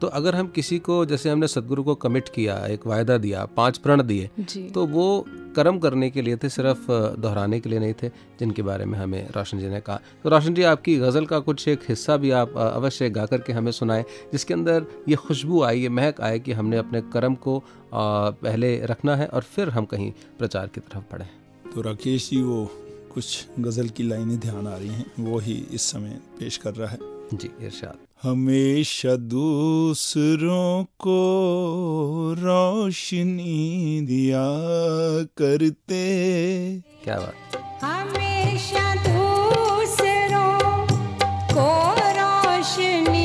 [0.00, 3.78] तो अगर हम किसी को जैसे हमने सदगुरु को कमिट किया एक वायदा दिया पाँच
[3.78, 4.30] प्रण दिए
[4.74, 5.24] तो वो
[5.56, 6.86] कर्म करने के लिए थे सिर्फ़
[7.20, 8.08] दोहराने के लिए नहीं थे
[8.40, 11.66] जिनके बारे में हमें रोशन जी ने कहा। तो रोशन जी आपकी गज़ल का कुछ
[11.68, 15.88] एक हिस्सा भी आप अवश्य गा करके हमें सुनाएँ जिसके अंदर ये खुशबू आई ये
[15.90, 17.62] महक आए कि हमने अपने कर्म को
[17.94, 21.28] पहले रखना है और फिर हम कहीं प्रचार की तरफ़ बढ़ें।
[21.74, 22.64] तो राकेश जी वो
[23.14, 26.90] कुछ गज़ल की लाइनें ध्यान आ रही हैं वो ही इस समय पेश कर रहा
[26.90, 26.98] है।
[27.34, 31.20] जी इरशाद। हमेशा दूसरों को
[32.38, 34.44] रोशनी दिया
[35.38, 36.04] करते।
[37.04, 37.34] क्या बात।
[37.84, 40.58] हमेशा दूसरों
[41.56, 41.68] को
[42.18, 43.23] रोशनी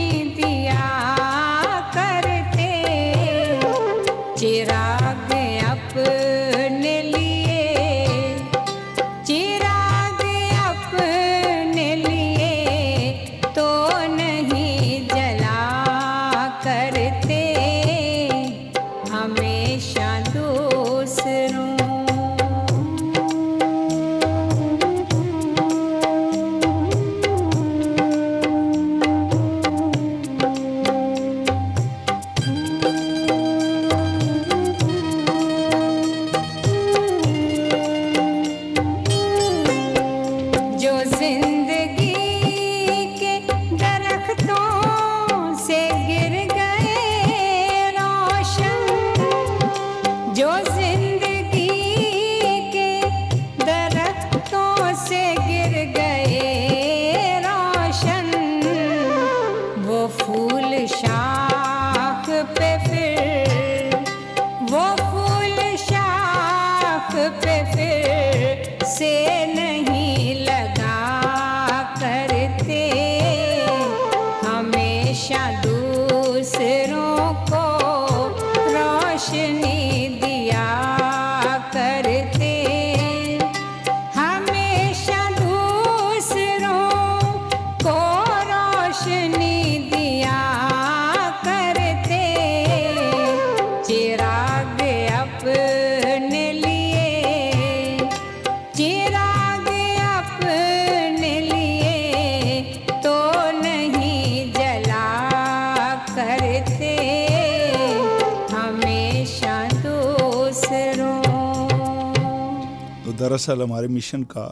[113.40, 114.46] दरअसल हमारे मिशन का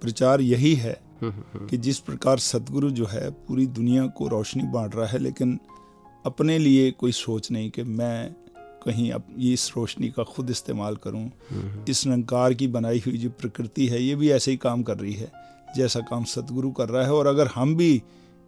[0.00, 5.06] प्रचार यही है कि जिस प्रकार सतगुरु जो है पूरी दुनिया को रोशनी बांट रहा
[5.06, 5.58] है लेकिन
[6.26, 8.32] अपने लिए कोई सोच नहीं कि मैं
[8.84, 11.30] कहीं अब ये इस रोशनी का खुद इस्तेमाल करूँ।
[11.88, 15.12] इस निरंकार की बनाई हुई जो प्रकृति है ये भी ऐसे ही काम कर रही
[15.12, 15.30] है
[15.76, 18.02] जैसा काम सतगुरु कर रहा है। और अगर हम भी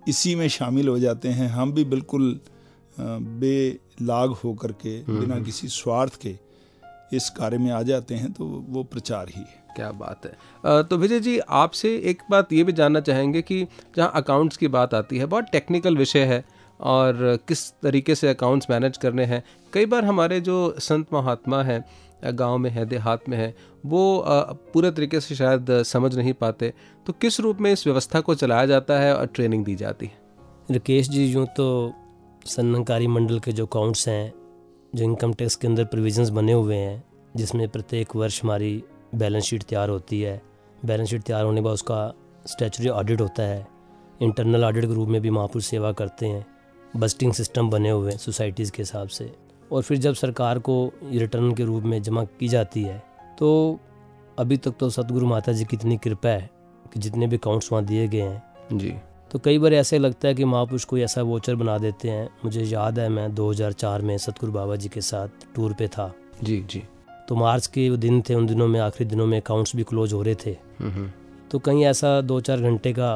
[0.09, 2.41] इसी में शामिल हो जाते हैं हम भी बिल्कुल
[3.01, 6.35] बेलाग होकर के बिना किसी स्वार्थ के
[7.13, 10.97] इस कार्य में आ जाते हैं तो वो प्रचार ही है। क्या बात है। तो
[10.97, 13.67] विजय जी, आपसे एक बात ये भी जानना चाहेंगे कि
[13.97, 16.45] जहाँ अकाउंट्स की बात आती है, बहुत टेक्निकल विषय है
[16.81, 21.85] और किस तरीके से अकाउंट्स मैनेज करने हैं। कई बार हमारे जो संत महात्मा हैं
[22.35, 23.55] गाँव में है, देहात में है,
[23.87, 24.25] वो
[24.73, 26.73] पूरे तरीके से शायद समझ नहीं पाते।
[27.07, 30.19] तो किस रूप में इस व्यवस्था को चलाया जाता है और ट्रेनिंग दी जाती है?
[30.71, 31.93] राकेश जी, यूँ तो
[32.47, 34.33] सन्नकारी मंडल के जो अकाउंट्स हैं,
[34.95, 37.03] जो इनकम टैक्स के अंदर प्रोविजंस बने हुए हैं,
[37.37, 38.83] जिसमें प्रत्येक वर्ष हमारी
[39.17, 40.41] बैलेंस शीट तैयार होती है।
[40.85, 42.15] बैलेंस शीट तैयार होने के बाद उसका
[42.47, 43.67] स्टैचुरी ऑडिट होता है।
[44.23, 46.45] इंटरनल ऑडिट के रूप में भी महापुरुष सेवा करते हैं।
[46.97, 49.33] बस्टिंग सिस्टम बने हुए हैं सोसाइटीज़ के हिसाब से।
[49.73, 53.03] और फिर जब सरकार को रिटर्न के रूप में जमा की जाती है
[53.39, 53.79] तो
[54.39, 56.51] अभी तक तो सतगुरु माता जी की इतनी कृपा है
[56.95, 58.95] कि जितने भी अकाउंट्स वहाँ दिए गए हैं। जी।
[59.31, 62.63] तो कई बार ऐसे लगता है कि महापुरुष कोई ऐसा वोचर बना देते हैं। मुझे
[62.63, 66.13] याद है मैं 2004 में सतगुरु बाबा जी के साथ टूर पे था।
[66.43, 66.83] जी जी।
[67.29, 70.13] तो मार्च के वो दिन थे उन दिनों में आखिरी दिनों में अकाउंट्स भी क्लोज
[70.13, 70.57] हो रहे थे।
[71.51, 73.09] तो कहीं ऐसा दो चार घंटे का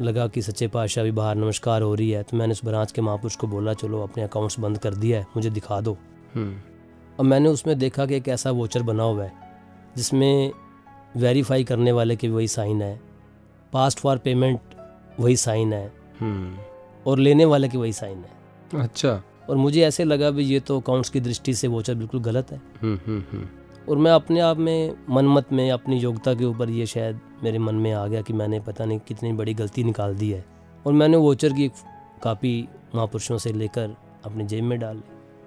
[0.00, 3.02] लगा कि सच्चे पातशाह भी बाहर नमस्कार हो रही है तो मैंने उस ब्रांच के
[3.02, 5.96] महापुरुष को बोला चलो अपने अकाउंट्स बंद कर दिया है मुझे दिखा दो।
[6.34, 6.54] हम्म,
[7.18, 9.32] और मैंने उसमें देखा कि एक ऐसा वोचर बना हुआ है
[9.96, 10.52] जिसमें
[11.16, 13.00] वेरीफाई करने वाले के वही साइन है
[13.72, 14.60] पास्ट फॉर पेमेंट
[15.20, 16.58] वही साइन है हम्म।
[17.06, 20.78] और लेने वाले के वही साइन है। अच्छा। और मुझे ऐसे लगा भी ये तो
[20.80, 23.48] अकाउंट्स की दृष्टि से वोचर बिल्कुल गलत है। हम्म हम्म हम्म।
[23.88, 27.74] और मैं अपने आप में मनमत में अपनी योग्यता के ऊपर ये शायद मेरे मन
[27.74, 30.44] में आ गया कि मैंने पता नहीं कितनी बड़ी गलती निकाल दी है।
[30.86, 31.72] और मैंने वोचर की एक
[32.22, 33.94] कापी महापुरुषों से लेकर
[34.24, 35.02] अपनी जेब में डाल ली।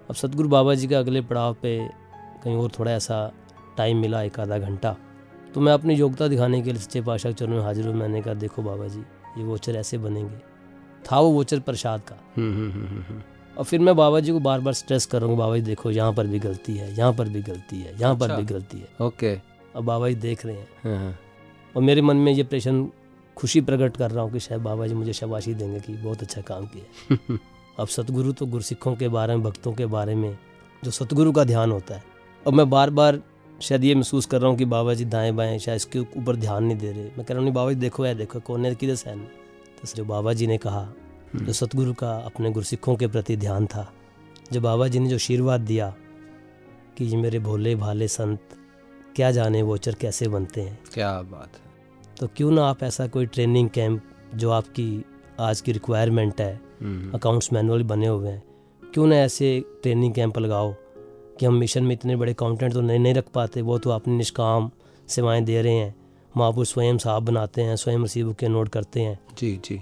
[0.09, 1.77] अब सतगुरु बाबा जी के अगले पड़ाव पे
[2.43, 3.31] कहीं और थोड़ा ऐसा
[3.77, 4.95] टाइम मिला एक आधा घंटा
[5.53, 8.33] तो मैं अपनी योग्यता दिखाने के लिए सच्चे पाशाह चरणों में हाजिर हूँ। मैंने कहा
[8.35, 8.99] देखो बाबा जी
[9.37, 10.37] ये वोचर ऐसे बनेंगे।
[11.05, 12.15] था वो वोचर प्रसाद का।
[13.59, 16.27] और फिर मैं बाबा जी को बार बार स्ट्रेस करूँगा बाबा जी देखो यहाँ पर
[16.27, 19.33] भी गलती है यहाँ पर भी गलती है यहाँ पर अच्छा। भी गलती है। ओके।
[19.75, 21.17] अब बाबा जी देख रहे हैं। हाँ हाँ।
[21.75, 22.87] और मेरे मन में ये प्रेशन
[23.37, 26.41] खुशी प्रकट कर रहा हूँ कि शायद बाबा जी मुझे शाबाशी देंगे कि बहुत अच्छा
[26.41, 27.37] काम किया
[27.79, 30.37] अब सतगुरु तो गुरसिखों के बारे में भक्तों के बारे में
[30.83, 32.03] जो सतगुरु का ध्यान होता है।
[32.45, 33.19] और मैं बार बार
[33.61, 36.63] शायद ये महसूस कर रहा हूँ कि बाबा जी दाएँ बाएँ शायद इसके ऊपर ध्यान
[36.63, 39.19] नहीं दे रहे। मैं कह रहा हूँ बाबा जी देखो यार देखो कोने किधर सहन
[39.81, 40.87] तो जो बाबा जी ने कहा
[41.35, 43.93] जो सतगुरु का अपने गुरसिखों के प्रति ध्यान था।
[44.53, 45.95] जो बाबा जी ने जो आशीर्वाद दिया
[46.97, 48.39] कि ये मेरे भोले भाले संत
[49.15, 50.79] क्या जाने वोचर कैसे बनते हैं?
[50.93, 54.03] क्या बात है। तो क्यों ना आप ऐसा कोई ट्रेनिंग कैंप
[54.35, 55.05] जो आपकी
[55.39, 58.43] आज की रिक्वायरमेंट है हम्म। अकाउंट्स मैनुअल बने हुए हैं
[58.93, 60.75] क्यों ना ऐसे ट्रेनिंग कैंप लगाओ
[61.39, 64.15] कि हम मिशन में इतने बड़े अकाउंटेंट तो नहीं नहीं रख पाते वो तो अपनी
[64.17, 64.71] निष्काम
[65.07, 65.95] सेवाएँ दे रहे हैं
[66.37, 69.81] महापुरुष स्वयं साहब बनाते हैं स्वयं रसीब के नोट करते हैं। जी जी।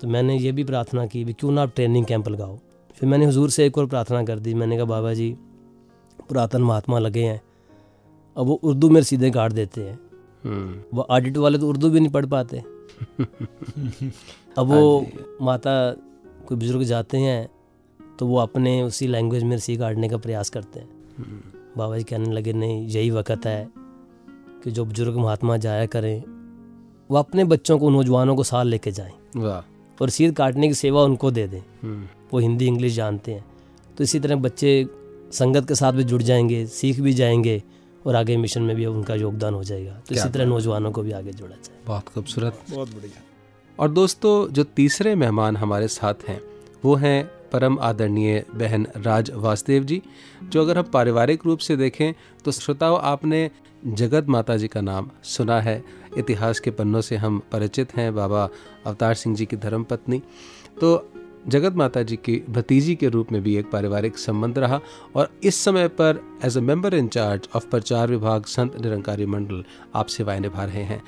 [0.00, 2.58] तो मैंने ये भी प्रार्थना की भी क्यों ना आप ट्रेनिंग कैंप लगाओ।
[2.96, 5.30] फिर मैंने हुजूर से एक और प्रार्थना कर दी मैंने कहा बाबा जी
[6.28, 7.40] पुरातन महात्मा लगे हैं
[8.36, 9.98] अब वो उर्दू में सीधे काट देते हैं।
[10.44, 12.58] हम्म। वो ऑडिट वाले तो उर्दू भी नहीं पढ़ पाते।
[14.56, 15.06] अब वो
[15.42, 15.74] माता
[16.48, 17.48] कोई बुज़ुर्ग जाते हैं
[18.18, 20.88] तो वो अपने उसी लैंग्वेज में रसी काटने का प्रयास करते हैं।
[21.18, 21.40] हम्म,
[21.76, 23.68] बाबा जी कहने लगे नहीं यही वक्त है
[24.64, 26.22] कि जो बुज़ुर्ग महात्मा जाया करें
[27.10, 29.60] वो अपने बच्चों को नौजवानों को साथ लेके जाएँ। वाह।
[30.00, 33.44] और रसीद काटने की सेवा उनको दे दें। हम्म। वो हिंदी इंग्लिश जानते हैं।
[33.98, 34.86] तो इसी तरह बच्चे
[35.32, 37.62] संगत के साथ भी जुड़ जाएँगे सीख भी जाएँगे
[38.06, 41.12] और आगे मिशन में भी उनका योगदान हो जाएगा। तो इसी तरह नौजवानों को भी
[41.12, 43.22] आगे जोड़ा जाए। बहुत खूबसूरत। बहुत बढ़िया।
[43.78, 46.40] और दोस्तों जो तीसरे मेहमान हमारे साथ हैं
[46.84, 50.02] वो हैं परम आदरणीय बहन राज वासुदेव जी
[50.44, 52.14] जो अगर हम पारिवारिक रूप से देखें
[52.44, 53.50] तो श्रोताओं आपने
[53.86, 55.84] जगत माता जी का नाम सुना है।
[56.18, 58.48] इतिहास के पन्नों से हम परिचित हैं बाबा
[58.86, 60.22] अवतार सिंह जी की धर्मपत्नी।
[60.80, 61.10] तो
[61.48, 64.80] जगत माता जी की भतीजी के रूप में भी एक पारिवारिक संबंध रहा
[65.16, 69.64] और इस समय पर as a member in charge of प्रचार विभाग संत निरंकारी मंडल
[69.94, 71.02] आप सेवाएँ निभा रहे हैं।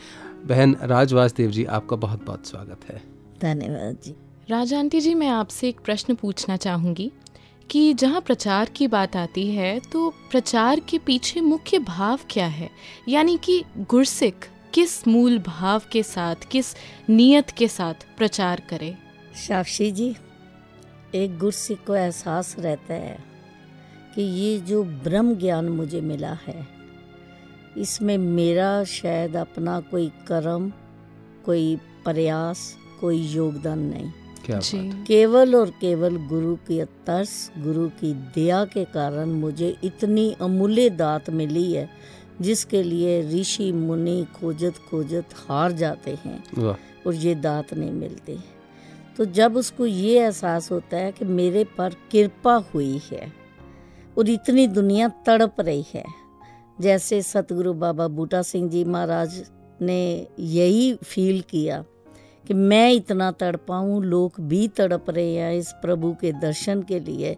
[0.46, 3.02] बहन राज वासुदेव जी आपका बहुत बहुत स्वागत है।
[3.42, 4.14] धन्यवाद जी।
[4.50, 7.10] राजा आंटी जी मैं आपसे एक प्रश्न पूछना चाहूँगी
[7.70, 12.70] कि जहाँ प्रचार की बात आती है तो प्रचार के पीछे मुख्य भाव क्या है?
[13.08, 16.66] यानी कि गुरसिख किस मूल भाव के साथ किस
[17.10, 18.96] नियत के साथ प्रचार करे?
[19.48, 20.16] साक्षी जी
[21.14, 23.18] एक गुरसिख को एहसास रहता है
[24.14, 26.68] कि ये जो ब्रह्म ज्ञान मुझे मिला है
[27.76, 30.72] इसमें मेरा शायद अपना कोई कर्म
[31.46, 34.10] कोई प्रयास कोई योगदान नहीं।
[34.46, 34.60] क्या
[35.04, 41.30] केवल और केवल गुरु की तरस गुरु की दया के कारण मुझे इतनी अमूल्य दात
[41.30, 41.90] मिली है
[42.40, 46.42] जिसके लिए ऋषि मुनि खोजत खोजत हार जाते हैं
[47.06, 48.38] और ये दात नहीं मिलती।
[49.16, 53.32] तो जब उसको ये एहसास होता है कि मेरे पर कृपा हुई है
[54.18, 56.04] और इतनी दुनिया तड़प रही है
[56.80, 59.44] जैसे सतगुरु बाबा बूटा सिंह जी महाराज
[59.82, 61.84] ने यही फील किया
[62.46, 67.00] कि मैं इतना तड़पा हूँ लोग भी तड़प रहे हैं इस प्रभु के दर्शन के
[67.00, 67.36] लिए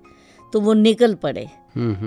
[0.52, 1.48] तो वो निकल पड़े।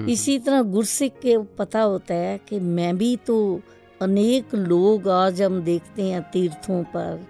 [0.10, 3.62] इसी तरह गुरसिख के पता होता है कि मैं भी तो
[4.02, 7.28] अनेक लोग आज हम देखते हैं तीर्थों पर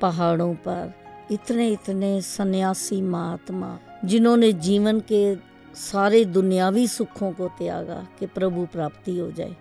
[0.00, 0.94] पहाड़ों पर
[1.30, 5.36] इतने इतने सन्यासी महात्मा जिन्होंने जीवन के
[5.74, 9.56] सारे दुनियावी सुखों को त्यागा कि प्रभु प्राप्ति हो जाए।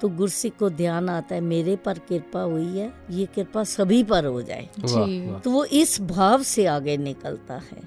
[0.00, 4.24] तो गुरसिख को ध्यान आता है मेरे पर कृपा हुई है ये कृपा सभी पर
[4.24, 7.82] हो जाए। जी। तो वो इस भाव से आगे निकलता है।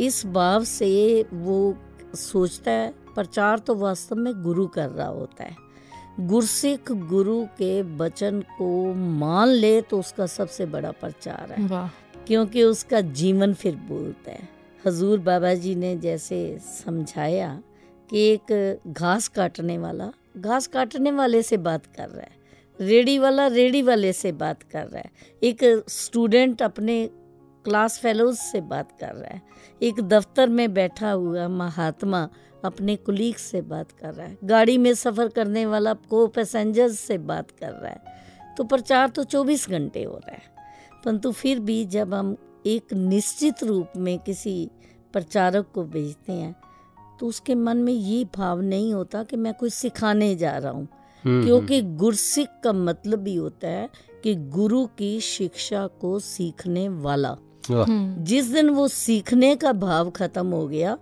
[0.00, 1.78] इस भाव से वो
[2.14, 5.56] सोचता है प्रचार तो वास्तव में गुरु कर रहा होता है।
[6.20, 11.90] गुरसिख गुरु के वचन को मान ले तो उसका सबसे बड़ा प्रचार है।
[12.26, 14.48] क्योंकि उसका जीवन फिर बोलता है।
[14.86, 17.62] हजूर बाबा जी ने जैसे समझाया
[18.10, 22.36] कि एक घास काटने वाला घास काटने वाले से बात कर रहा है
[22.80, 25.10] रेडी वाला रेडी वाले से बात कर रहा है
[25.42, 27.06] एक स्टूडेंट अपने
[27.64, 29.42] क्लास फेलोज से बात कर रहा है
[29.82, 32.28] एक दफ्तर में बैठा हुआ महात्मा
[32.68, 37.18] अपने कुलीग से बात कर रहा है। गाड़ी में सफ़र करने वाला को पैसेंजर्स से
[37.18, 38.02] बात कर रहा है।
[38.56, 40.42] तो प्रचार तो 24 घंटे हो रहा है।
[41.04, 44.70] परंतु फिर भी जब हम एक निश्चित रूप में किसी
[45.12, 46.56] प्रचारक को भेजते हैं
[47.20, 50.88] तो उसके मन में ये भाव नहीं होता कि मैं कुछ सिखाने जा रहा हूँ।
[51.24, 53.88] हम्म, क्योंकि गुरसिक का मतलब भी होता है
[54.22, 57.36] कि गुरु की शिक्षा को सीखने वाला।
[57.70, 60.98] हम्म, जिस दिन वो सीखने का भाव खत्म हो गया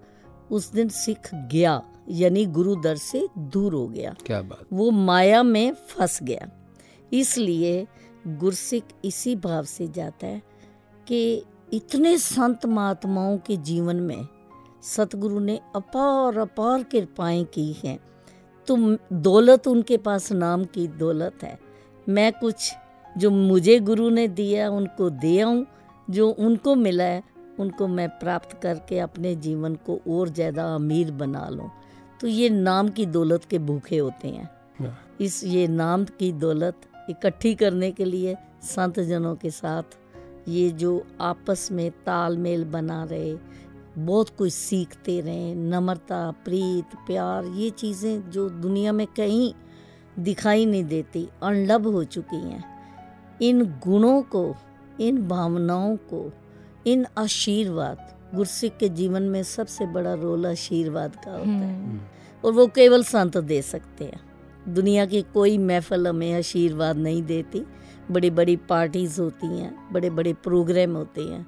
[0.51, 5.43] उस दिन सिख गया यानी गुरु दर से दूर हो गया। क्या बात। वो माया
[5.43, 6.49] में फंस गया।
[7.13, 7.87] इसलिए
[8.27, 10.43] गुरसिक इसी भाव से जाता है
[11.09, 14.29] कि इतने संत महात्माओं के जीवन में
[14.83, 17.99] सतगुरु ने अपार अपार कृपाएँ की हैं।
[18.67, 21.59] तो दौलत उनके पास नाम की दौलत है।
[22.09, 22.73] मैं कुछ
[23.19, 25.67] जो मुझे गुरु ने दिया उनको दे आऊँ
[26.11, 27.23] जो उनको मिला है
[27.61, 31.71] उनको मैं प्राप्त करके अपने जीवन को और ज़्यादा अमीर बना लूँ।
[32.21, 34.49] तो ये नाम की दौलत के भूखे होते हैं।
[35.21, 36.81] इस ये नाम की दौलत
[37.11, 39.97] इकट्ठी करने के लिए संत जनों के साथ
[40.49, 43.35] ये जो आपस में तालमेल बना रहे
[43.99, 49.53] बहुत कुछ सीखते रहे नम्रता प्रीत प्यार ये चीज़ें जो दुनिया में कहीं
[50.19, 52.65] दिखाई नहीं देती अनलभ हो चुकी हैं।
[53.43, 54.55] इन गुणों को
[55.01, 56.21] इन भावनाओं को
[56.87, 62.01] इन आशीर्वाद गुरसिख के जीवन में सबसे बड़ा रोल आशीर्वाद का होता है। हम्म,
[62.45, 64.21] और वो केवल संत दे सकते हैं।
[64.69, 67.63] दुनिया की कोई महफल हमें आशीर्वाद नहीं देती।
[68.11, 71.47] बड़ी बड़ी पार्टीज़ होती हैं बड़े बड़े प्रोग्राम होते हैं।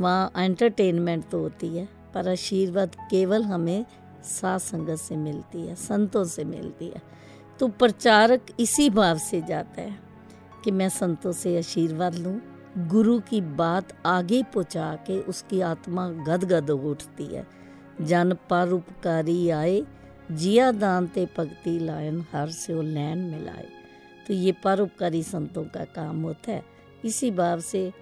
[0.00, 3.84] वहाँ एंटरटेनमेंट तो होती है पर आशीर्वाद केवल हमें
[4.24, 7.02] साथ संगत से मिलती है संतों से मिलती है।
[7.60, 9.98] तो प्रचारक इसी भाव से जाता है
[10.64, 12.40] कि मैं संतों से आशीर्वाद लूँ।
[12.78, 17.46] गुरु की बात आगे पहुँचा के उसकी आत्मा गदगद उठती है।
[18.02, 19.82] जन पर उपकारी आए,
[20.32, 23.66] जिया दान ते भक्ति लायन, हर से वो लैन मिलाए।
[24.26, 26.62] तो ये परोपकारी संतों का काम होता है।
[27.04, 27.92] इसी भाव से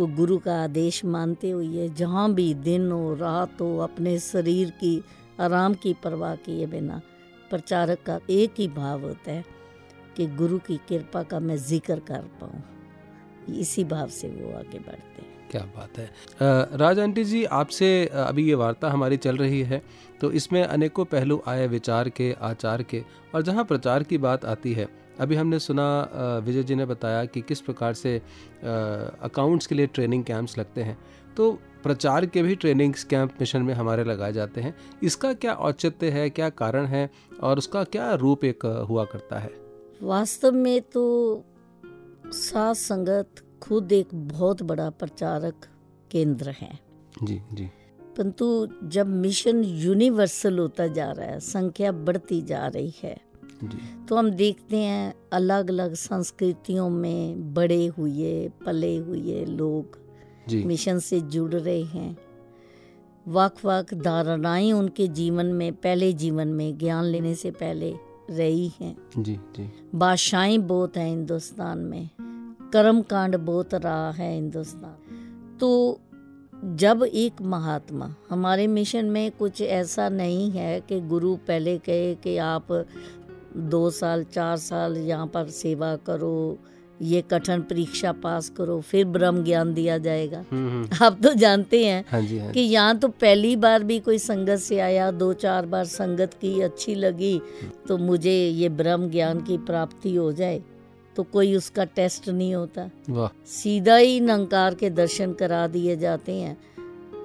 [0.00, 5.02] वो गुरु का आदेश मानते हुए जहाँ भी दिन हो रात हो अपने शरीर की,
[5.40, 7.00] आराम की परवाह किए बिना
[7.50, 9.44] प्रचारक का एक ही भाव होता है
[10.16, 12.62] कि गुरु की कृपा का मैं ज़िक्र कर पाऊँ।
[13.50, 16.10] इसी भाव से वो आगे बढ़ते हैं। क्या बात है।
[16.76, 19.82] राज आंटी जी आपसे अभी ये वार्ता हमारी चल रही है
[20.20, 23.02] तो इसमें अनेकों पहलू आए विचार के आचार के
[23.34, 24.88] और जहाँ प्रचार की बात आती है
[25.20, 28.16] अभी हमने सुना विजय जी ने बताया कि किस प्रकार से
[28.64, 30.98] अकाउंट्स के लिए ट्रेनिंग कैंप्स लगते हैं।
[31.36, 31.50] तो
[31.82, 36.28] प्रचार के भी ट्रेनिंग कैंप मिशन में हमारे लगाए जाते हैं। इसका क्या औचित्य है
[36.30, 37.08] क्या कारण है
[37.42, 39.50] और उसका क्या रूप एक हुआ करता है?
[40.02, 41.44] वास्तव में तो
[42.26, 43.28] सात संगत
[43.62, 45.54] खुद एक बहुत बड़ा प्रचारक
[46.10, 46.78] केंद्र है।
[47.22, 47.64] जी जी।
[48.16, 53.20] परंतु जब मिशन यूनिवर्सल होता जा रहा है संख्या बढ़ती जा रही है
[53.64, 59.98] जी। तो हम देखते हैं अलग अलग संस्कृतियों में बड़े हुए पले हुए लोग
[60.48, 62.16] जी। मिशन से जुड़ रहे हैं।
[63.28, 67.94] वक वक धारणाएँ उनके जीवन में पहले जीवन में ज्ञान लेने से पहले
[68.30, 72.10] रही हैं। जी जी। बादशाहें बहुत हैं हिंदुस्तान में।
[72.72, 74.96] कर्म कांड बहुत रहा है हिंदुस्तान।
[75.60, 76.00] तो
[76.64, 82.36] जब एक महात्मा हमारे मिशन में कुछ ऐसा नहीं है कि गुरु पहले कहे कि
[82.36, 82.86] आप
[83.56, 86.58] दो साल चार साल यहाँ पर सेवा करो
[87.02, 91.84] ये कठिन परीक्षा पास करो फिर ब्रह्म ज्ञान दिया जाएगा। हम्म हम्म, आप तो जानते
[91.84, 95.32] हैं हाँ जी हाँ कि यहाँ तो पहली बार भी कोई संगत से आया दो
[95.34, 97.40] चार बार संगत की अच्छी लगी
[97.88, 100.62] तो मुझे ये ब्रह्म ज्ञान की प्राप्ति हो जाए
[101.16, 102.88] तो कोई उसका टेस्ट नहीं होता।
[103.52, 106.56] सीधा ही नंकार के दर्शन करा दिए जाते हैं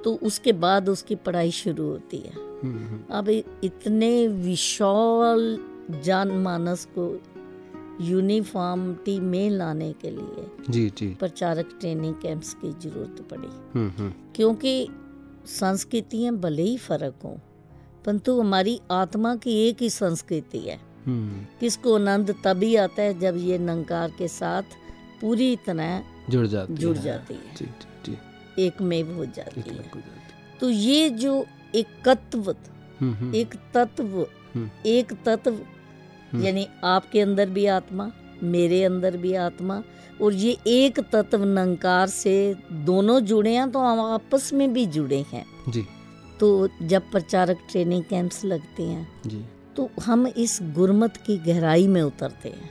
[0.03, 3.29] तो उसके बाद उसकी पढ़ाई शुरू होती है। हम्म, अब
[3.63, 5.57] इतने विशाल
[6.03, 7.07] जान मानस को
[8.01, 14.13] यूनिफॉर्मिटी में लाने के लिए जी जी। प्रचारक ट्रेनिंग कैंप्स की ज़रूरत पड़ी। हम्म हम्म।
[14.35, 14.89] क्योंकि
[15.45, 17.35] संस्कृतियाँ भले ही फ़र्क हों
[18.05, 23.37] परंतु हमारी आत्मा की एक ही संस्कृति है। हम्म। किसको आनंद तभी आता है जब
[23.37, 24.63] ये नंकार के साथ
[25.21, 28.17] पूरी तरह जुड़ जाती जुड़ है जाती है। जी जी जी।
[28.65, 29.91] एक में हो जाती है।
[30.59, 31.45] तो ये जो
[33.01, 34.27] हम्म हम्म, एक तत्व।
[34.85, 35.57] एक तत्व।
[36.35, 38.11] यानी आपके अंदर भी आत्मा
[38.43, 39.83] मेरे अंदर भी आत्मा
[40.21, 45.25] और ये एक तत्व नंकार से दोनों जुड़े हैं तो हम आपस में भी जुड़े
[45.33, 45.85] हैं। जी।
[46.39, 52.01] तो जब प्रचारक ट्रेनिंग कैंप्स लगते हैं जी। तो हम इस गुरमत की गहराई में
[52.01, 52.69] उतरते हैं।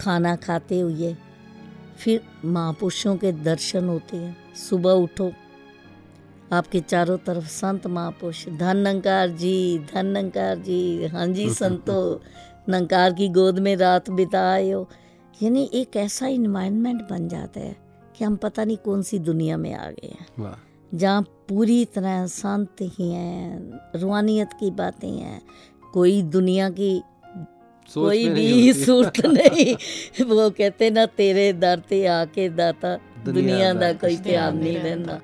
[0.00, 1.16] खाना खाते हुए
[1.98, 5.32] फिर महापुरुषों के दर्शन होते हैं। सुबह उठो
[6.52, 12.22] आपके चारों तरफ़ संत महापुरुष। धन नंकार जी धन नंकार जी। हाँ जी संतो
[12.68, 14.68] नंकार की गोद में रात बिताए
[15.42, 17.76] यानी एक ऐसा इन्वायरमेंट बन जाता है
[18.16, 20.54] कि हम पता नहीं कौन सी दुनिया में आ गए हैं।
[20.94, 25.42] जहाँ पूरी तरह शांत ही हैं रूहानियत की बातें हैं।
[25.92, 27.02] कोई दुनिया की
[27.94, 29.74] कोई भी सूरत नहीं।
[30.24, 35.20] वो कहते ना तेरे दर ते आके दाता दुनिया, का दा कोई ध्यान नहीं रहना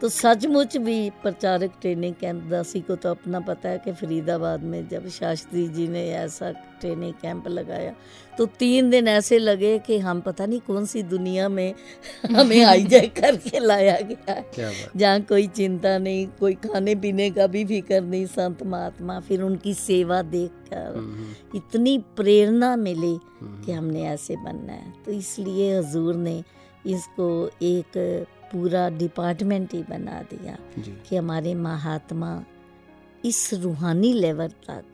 [0.00, 4.88] तो सचमुच भी प्रचारक ट्रेनिंग कैंप दासी को तो अपना पता है कि फरीदाबाद में
[4.88, 7.94] जब शास्त्री जी ने ऐसा ट्रेनिंग कैंप लगाया
[8.38, 11.74] तो तीन दिन ऐसे लगे कि हम पता नहीं कौन सी दुनिया में
[12.32, 14.42] हमें हाईजैक करके लाया गया
[14.96, 19.74] जहाँ कोई चिंता नहीं कोई खाने पीने का भी फ़िक्र नहीं संत महात्मा फिर उनकी
[19.74, 25.76] सेवा देखकर हम्म, हम्म, इतनी प्रेरणा मिली हम्म, कि हमने ऐसे बनना है। तो इसलिए
[25.78, 26.42] हजूर ने
[26.86, 27.28] इसको
[27.62, 30.58] एक पूरा डिपार्टमेंट ही बना दिया
[31.08, 32.44] कि हमारे महात्मा
[33.24, 34.84] इस रूहानी लेवल तक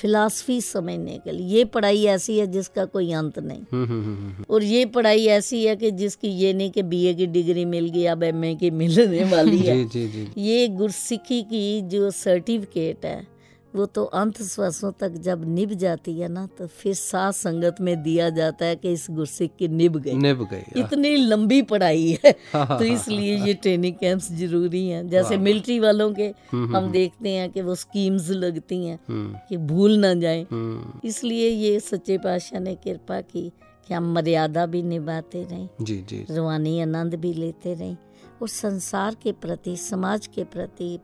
[0.00, 4.44] फिलासफी समझने के लिए। ये पढ़ाई ऐसी है जिसका कोई अंत नहीं। हम्म, हम्म, हम्म,
[4.50, 8.04] और ये पढ़ाई ऐसी है कि जिसकी ये नहीं कि बीए की डिग्री मिल गई
[8.04, 13.35] अब एमए की मिलने वाली है। जी जी जी। ये गुरसिक्खी की जो सर्टिफिकेट है
[13.76, 18.02] वो तो अंत श्वासों तक जब निभ जाती है ना तो फिर सात संगत में
[18.02, 22.18] दिया जाता है कि इस गुरसिक की निभ गई। निभ गई हाँ, इतनी लंबी पढ़ाई
[22.24, 26.76] है हाँ, हाँ, तो इसलिए ये ट्रेनिंग कैंप्स ज़रूरी हैं। जैसे मिलिट्री वालों के हम्म,
[26.76, 31.48] हम देखते हैं कि वो स्कीम्स लगती हैं हम्म, कि भूल ना जाए। हम्म, इसलिए
[31.48, 33.50] ये सच्चे पातशाह ने कृपा की
[33.88, 37.96] कि हम मर्यादा भी निभाते रहें। जी जी। रूहानी आनंद भी लेते रहें
[38.42, 40.98] और संसार के प्रति समाज के प्रति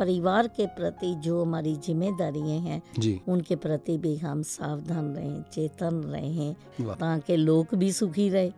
[0.00, 2.80] परिवार के प्रति जो हमारी जिम्मेदारियाँ हैं
[3.28, 6.54] उनके प्रति भी हम सावधान रहें चेतन रहें
[6.94, 8.50] ताकि लोग भी सुखी रहे।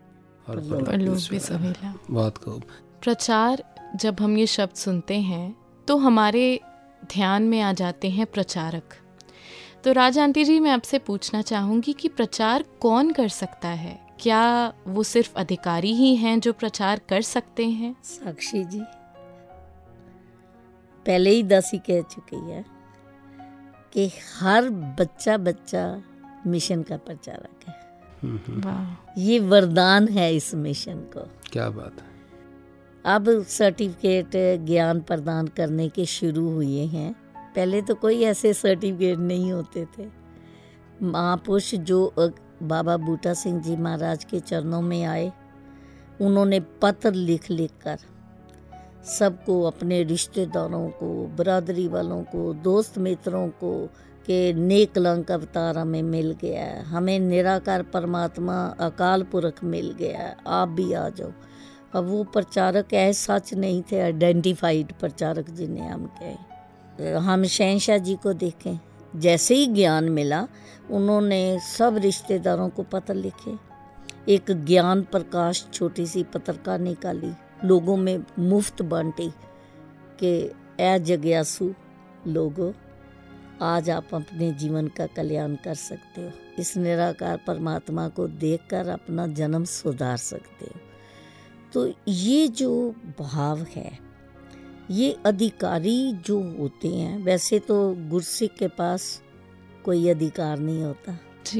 [0.48, 0.62] और
[0.98, 2.62] लोग भी सवेला बहुत खूब
[3.02, 3.64] प्रचार
[3.96, 5.54] जब हम ये शब्द सुनते हैं
[5.88, 6.60] तो हमारे
[7.12, 8.94] ध्यान में आ जाते हैं प्रचारक।
[9.84, 13.98] तो राजा आंटी जी मैं आपसे पूछना चाहूँगी कि प्रचार कौन कर सकता है?
[14.20, 17.94] क्या वो सिर्फ़ अधिकारी ही हैं जो प्रचार कर सकते हैं?
[18.04, 18.82] साक्षी जी।
[21.06, 22.64] पहले ही दासी कह चुकी है
[23.92, 26.02] कि हर बच्चा बच्चा
[26.46, 27.74] मिशन का प्रचारक है।
[28.22, 32.12] हम्म, हम्म, वाह। ये वरदान है इस मिशन को। क्या बात है।
[33.04, 34.30] अब सर्टिफिकेट
[34.66, 40.06] ज्ञान प्रदान करने के शुरू हुए हैं। पहले तो कोई ऐसे सर्टिफिकेट नहीं होते थे।
[41.02, 42.14] महापुरुष जो
[42.62, 45.32] बाबा बूटा सिंह जी महाराज के चरणों में आए
[46.20, 47.98] उन्होंने पत्र लिख लिख कर
[49.04, 53.86] सबको, अपने रिश्तेदारों को, बरादरी वालों को, दोस्त मित्रों को
[54.26, 60.18] के नेक लंक अवतार हमें मिल गया है। हमें निराकार परमात्मा, अकाल पुरख मिल गया
[60.18, 61.32] है। आप भी आ जाओ।
[61.94, 66.38] अब वो प्रचारक ऐसे सच नहीं थे आइडेंटिफाइड प्रचारक जिन्हें हम कहें।
[67.14, 68.80] हम शहनशाह जी को देखें।
[69.16, 70.48] जैसे ही ज्ञान मिला,
[70.90, 73.72] उन्होंने सब रिश्तेदारों को पत्र लिखे।
[74.28, 77.32] एक ज्ञान प्रकाश छोटी सी पत्रिका निकाली।
[77.64, 79.28] लोगों में मुफ़्त बांटी
[80.20, 80.32] कि
[80.80, 81.72] ए जग्यासु
[82.26, 82.72] लोगो
[83.62, 89.26] आज आप अपने जीवन का कल्याण कर सकते हो। इस निराकार परमात्मा को देखकर अपना
[89.26, 90.80] जन्म सुधार सकते हो।
[91.72, 93.98] तो ये जो भाव है
[94.90, 99.22] ये अधिकारी जो होते हैं वैसे तो गुरसिख के पास
[99.84, 101.18] कोई अधिकार नहीं होता।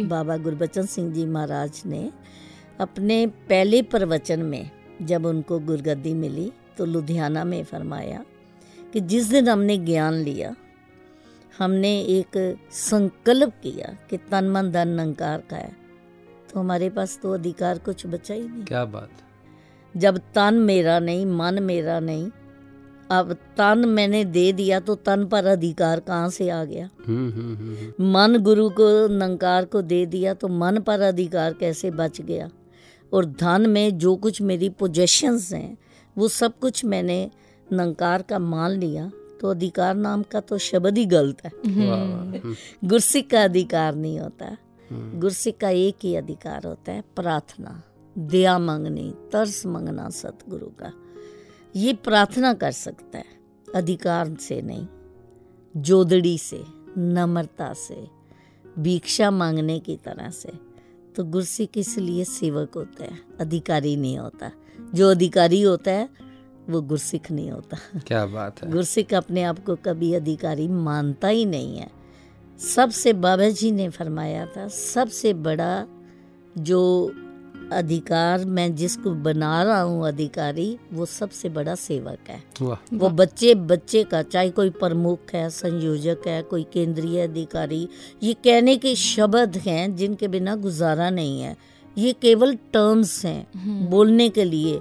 [0.09, 2.11] बाबा गुरबचन सिंह जी महाराज ने
[2.81, 4.71] अपने पहले प्रवचन में
[5.03, 8.25] जब उनको गुरगद्दी मिली तो लुधियाना में फरमाया
[8.93, 10.55] कि जिस दिन हमने ज्ञान लिया
[11.59, 15.77] हमने एक संकल्प किया कि तन मन धन निरंकार का है
[16.53, 19.11] तो हमारे पास तो अधिकार कुछ बचा ही नहीं। क्या बात।
[19.97, 22.31] जब तन मेरा नहीं मन मेरा नहीं
[23.11, 26.89] अब तन मैंने दे दिया तो तन पर अधिकार कहाँ से आ गया?
[27.07, 31.91] हम्म हम्म, हम्म, मन गुरु को नंकार को दे दिया तो मन पर अधिकार कैसे
[31.91, 32.51] बच गया?
[33.13, 35.79] और धन में जो कुछ मेरी पोजेशंस हैं
[36.19, 37.31] वो सब कुछ मैंने
[37.73, 42.21] नंकार का मान लिया। तो अधिकार नाम का तो शब्द ही गलत है। वाह वाह
[42.21, 42.55] हम्म,
[42.85, 44.57] गुरसिक का अधिकार नहीं होता।
[44.91, 47.83] हम्म, गुरसिक का एक ही अधिकार होता है प्रार्थना।
[48.19, 50.93] दया मांगनी तरस मांगना सतगुरु का।
[51.77, 53.25] ये प्रार्थना कर सकता है
[53.75, 54.87] अधिकार से नहीं
[55.77, 56.65] जोदड़ी से
[56.99, 58.07] नम्रता से
[58.79, 60.72] भिक्षा मांगने की तरह से।
[61.17, 64.53] तो गुरसिक इसलिए सेवक होता है अधिकारी नहीं होता।
[64.95, 66.09] जो अधिकारी होता है
[66.71, 71.45] वो गुरसिख नहीं होता। क्या बात है। गुरसिख अपने आप को कभी अधिकारी मानता ही
[71.45, 71.91] नहीं है।
[72.59, 75.87] सबसे बाबा जी ने फरमाया था सबसे बड़ा
[76.59, 77.13] जो
[77.73, 82.43] अधिकार मैं जिसको बना रहा हूँ अधिकारी वो सबसे बड़ा सेवक है।
[82.95, 87.89] वो बच्चे बच्चे का चाहे कोई प्रमुख है संयोजक है कोई केंद्रीय अधिकारी
[88.23, 91.57] ये कहने के शब्द हैं जिनके बिना गुजारा नहीं है।
[91.99, 94.79] ये केवल टर्म्स हैं हम्म, बोलने के लिए।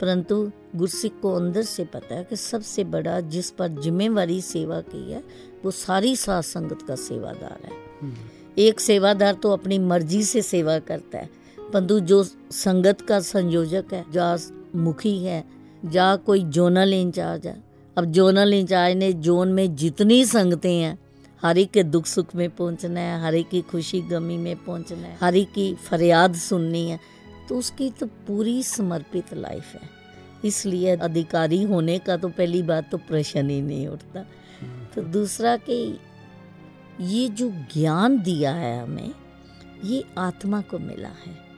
[0.00, 5.10] परंतु गुरसिक को अंदर से पता है कि सबसे बड़ा जिस पर जिम्मेवारी सेवा की
[5.12, 5.22] है
[5.64, 8.12] वो सारी सात संगत का सेवादार है।
[8.58, 11.39] एक सेवादार तो अपनी मर्ज़ी से सेवा करता है।
[11.72, 14.36] परंतु जो संगत का संयोजक है, जा
[14.76, 15.44] मुखी है,
[15.84, 17.62] जा कोई जोनल इंचार्ज है।
[17.96, 20.98] अब जोनल इंचार्ज ने जोन में जितनी संगतें हैं,
[21.42, 25.06] हर एक के दुख सुख में पहुँचना है, हर एक की खुशी गमी में पहुँचना
[25.06, 26.98] है, हर एक की फरियाद सुननी है
[27.48, 29.88] तो उसकी तो पूरी समर्पित लाइफ है।
[30.44, 34.24] इसलिए अधिकारी होने का तो पहली बात तो प्रश्न ही नहीं उठता।
[34.94, 35.98] तो दूसरा कि
[37.00, 39.10] ये जो ज्ञान दिया है हमें,
[39.84, 41.49] ये आत्मा को मिला है।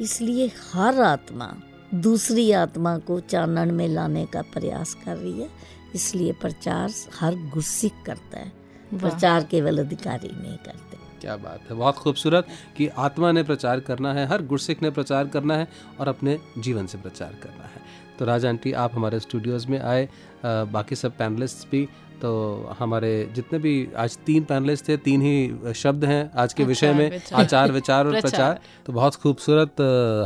[0.00, 1.54] इसलिए हर आत्मा
[1.94, 5.48] दूसरी आत्मा को चानन में लाने का प्रयास कर रही है।
[5.94, 6.90] इसलिए प्रचार
[7.20, 8.52] हर गुस्सिक करता है।
[9.00, 12.46] प्रचार केवल अधिकारी नहीं करते। क्या बात है बहुत खूबसूरत
[12.76, 15.68] कि आत्मा ने प्रचार करना है हर गुरसिख ने प्रचार करना है
[16.00, 17.82] और अपने जीवन से प्रचार करना है।
[18.18, 20.10] तो राजा आंटी आप हमारे स्टूडियोज़ में आए अ,
[20.44, 21.88] बाकी सब पैनलिस्ट भी
[22.22, 22.30] तो
[22.78, 27.10] हमारे जितने भी आज तीन पैनलिस्ट थे तीन ही शब्द हैं आज के विषय में।
[27.10, 29.80] विचार। आचार विचार और प्रचार। तो बहुत खूबसूरत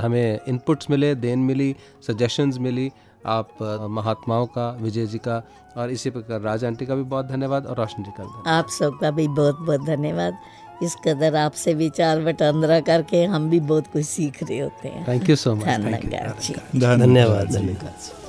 [0.05, 1.75] हमें इनपुट्स मिले देन मिली
[2.07, 2.91] सजेशंस मिली।
[3.27, 3.49] आप
[3.91, 5.43] महात्माओं का विजय जी का
[5.77, 8.69] और इसी प्रकार राजा आंटी का भी बहुत धन्यवाद और रोशन जी का भी। आप
[8.79, 10.39] सबका भी बहुत बहुत धन्यवाद।
[10.83, 15.31] इस कदर आपसे विचार वटांदरा करके हम भी बहुत कुछ सीख रहे होते हैं। थैंक
[15.31, 18.22] यू सो मच धन्यवाद धन्यवाद।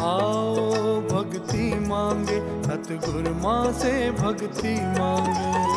[0.00, 0.56] आओ
[1.00, 5.76] भक्ति मांगे, सतगुर माँ से भक्ति मांगे।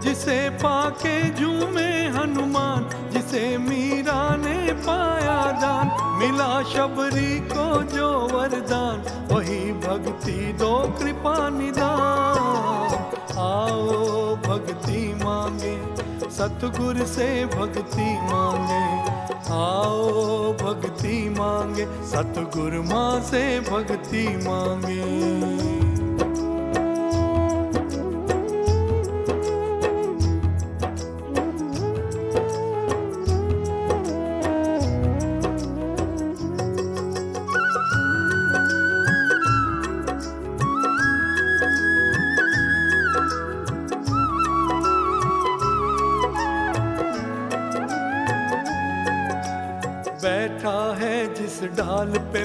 [0.00, 9.72] जिसे पाके झूमे हनुमान, जिसे मीरा ने पाया दान, मिला शबरी को जो वरदान, वही
[9.72, 13.00] भक्ति दो कृपा निदान।
[13.38, 15.82] आओ भक्ति मांगे,
[16.30, 19.19] सतगुर से भक्ति मांगे।
[19.52, 25.79] आओ भक्ति मांगे। सतगुरु माँ से भक्ति मांगे।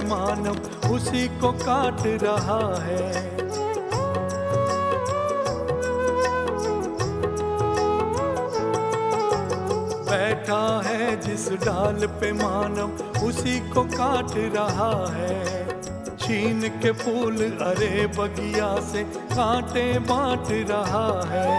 [0.05, 3.35] मानव उसी को काट रहा है।
[10.09, 15.65] बैठा है जिस डाल पे मानव उसी को काट रहा है।
[16.17, 19.03] छीन के फूल अरे बगिया से
[19.33, 21.49] कांटे बांट रहा है।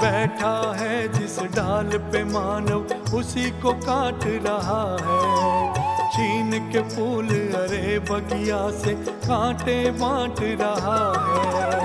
[0.00, 5.55] बैठा है जिस डाल पे मानव उसी को काट रहा है।
[6.16, 8.92] छीन के फूल, अरे बगिया से
[9.24, 11.80] कांटे बांट रहा है।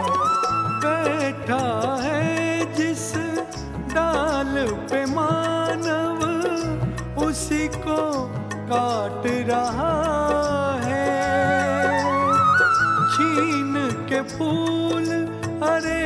[0.83, 1.65] बैठा
[2.03, 3.11] है जिस
[3.93, 4.53] डाल
[4.91, 6.23] पे मानव,
[7.25, 7.99] उसी को
[8.71, 9.91] काट रहा
[10.83, 11.09] है।
[13.11, 13.73] छीन
[14.09, 15.09] के फूल,
[15.67, 16.03] अरे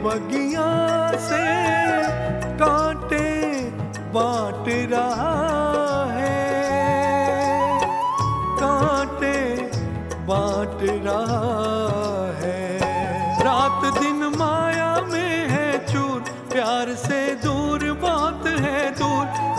[0.00, 0.70] बगिया
[1.28, 1.44] से
[2.56, 3.28] कांटे
[4.14, 5.53] बांट रहा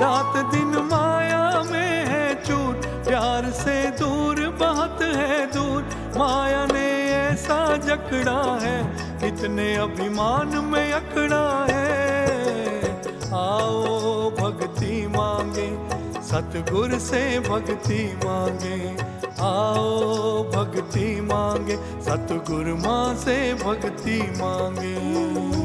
[0.02, 2.74] रात दिन माया में है चूर,
[3.08, 5.84] प्यार से दूर, बात है दूर।
[6.18, 8.78] माया ने ऐसा जकड़ा है,
[9.28, 12.94] इतने अभिमान में अकड़ा है।
[13.34, 15.70] आओ भक्ति मांगे,
[16.22, 18.80] सतगुर से भक्ति मांगे।
[19.42, 25.65] आओ भक्ति मांगे, सतगुर माँ से भक्ति मांगे।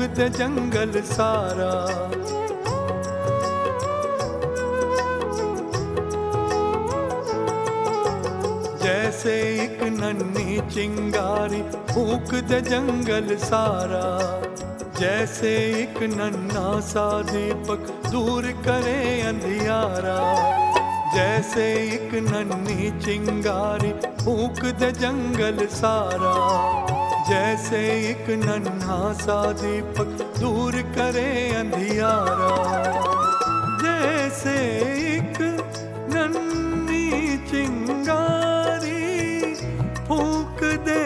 [0.00, 2.00] दे जंगल सारा।
[8.82, 9.32] जैसे
[9.62, 14.30] एक नन्ही चिंगारी फूक दे जंगल सारा।
[15.00, 20.20] जैसे एक नन्हा सा दीपक दूर करे अंधियारा।
[21.14, 26.34] जैसे एक नन्ही चिंगारी फूक दे जंगल सारा।
[27.30, 27.78] जैसे
[28.10, 28.69] एक नन्हा
[29.20, 32.52] सा दीपक दूर करे अंधियारा।
[33.82, 34.54] जैसे
[35.10, 35.38] एक
[36.14, 37.08] नन्ही
[37.50, 39.04] चिंगारी
[40.08, 41.04] फूक दे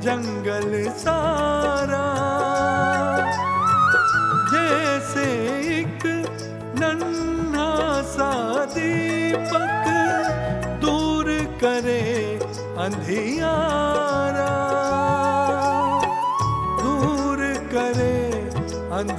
[0.00, 0.70] जंगल
[1.04, 2.04] सारा।
[4.52, 5.26] जैसे
[5.78, 6.06] एक
[6.80, 7.72] नन्हा
[8.12, 8.32] सा
[8.74, 9.88] दीपक
[10.84, 11.32] दूर
[11.64, 12.02] करे
[12.86, 14.05] अंधियारा।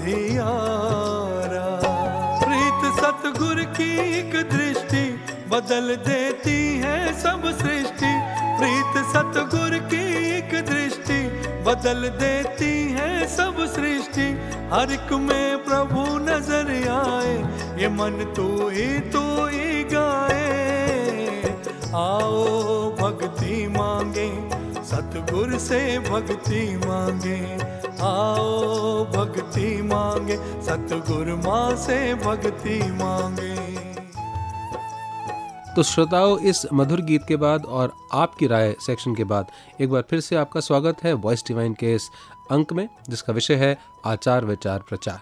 [0.07, 1.69] अंधियारा
[2.41, 5.03] प्रीत सतगुर की एक दृष्टि
[5.49, 8.11] बदल देती है सब सृष्टि।
[8.59, 11.19] प्रीत सतगुर की एक दृष्टि
[11.65, 14.27] बदल देती है सब सृष्टि।
[14.73, 17.35] हर एक में प्रभु नज़र आए,
[17.81, 20.45] ये मन तू ही तू ही गाए।
[21.95, 24.29] आओ भक्ति मांगे,
[24.85, 27.39] सतगुर से भक्ति मांगे
[28.01, 33.55] आओ भक्ति मांगे सतगुर माँ से भक्ति मांगे।
[35.75, 40.03] तो श्रोताओं इस मधुर गीत के बाद और आपकी राय सेक्शन के बाद एक बार
[40.09, 42.09] फिर से आपका स्वागत है वॉइस डिवाइन के इस
[42.51, 45.19] अंक में जिसका विषय है आचार विचार प्रचार।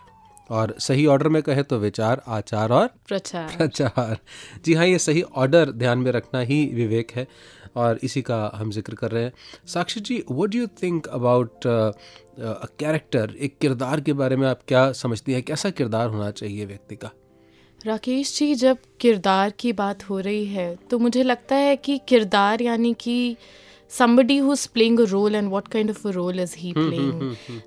[0.50, 4.18] और सही ऑर्डर में कहे तो विचार आचार और प्रचार। प्रचार।
[4.66, 7.28] जी हाँ ये सही ऑर्डर ध्यान में रखना ही विवेक है।
[7.76, 9.34] और इसी का हम ज़िक्र कर रहे हैं।
[9.68, 11.60] Sakshi ji what do you think about
[12.40, 15.44] character एक किरदार के बारे में आप क्या समझती हैं?
[15.44, 17.12] कैसा किरदार होना चाहिए व्यक्ति का?
[17.82, 22.62] राकेश जी जब किरदार की बात हो रही है तो मुझे लगता है कि किरदार
[22.62, 23.36] यानी कि
[23.92, 27.20] somebody who's playing a role and what kind of a role is he playing?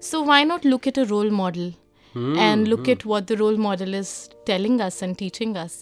[0.07, 1.69] so why not look at a role model?
[2.19, 4.13] And look at what the role model is
[4.51, 5.75] telling us and teaching us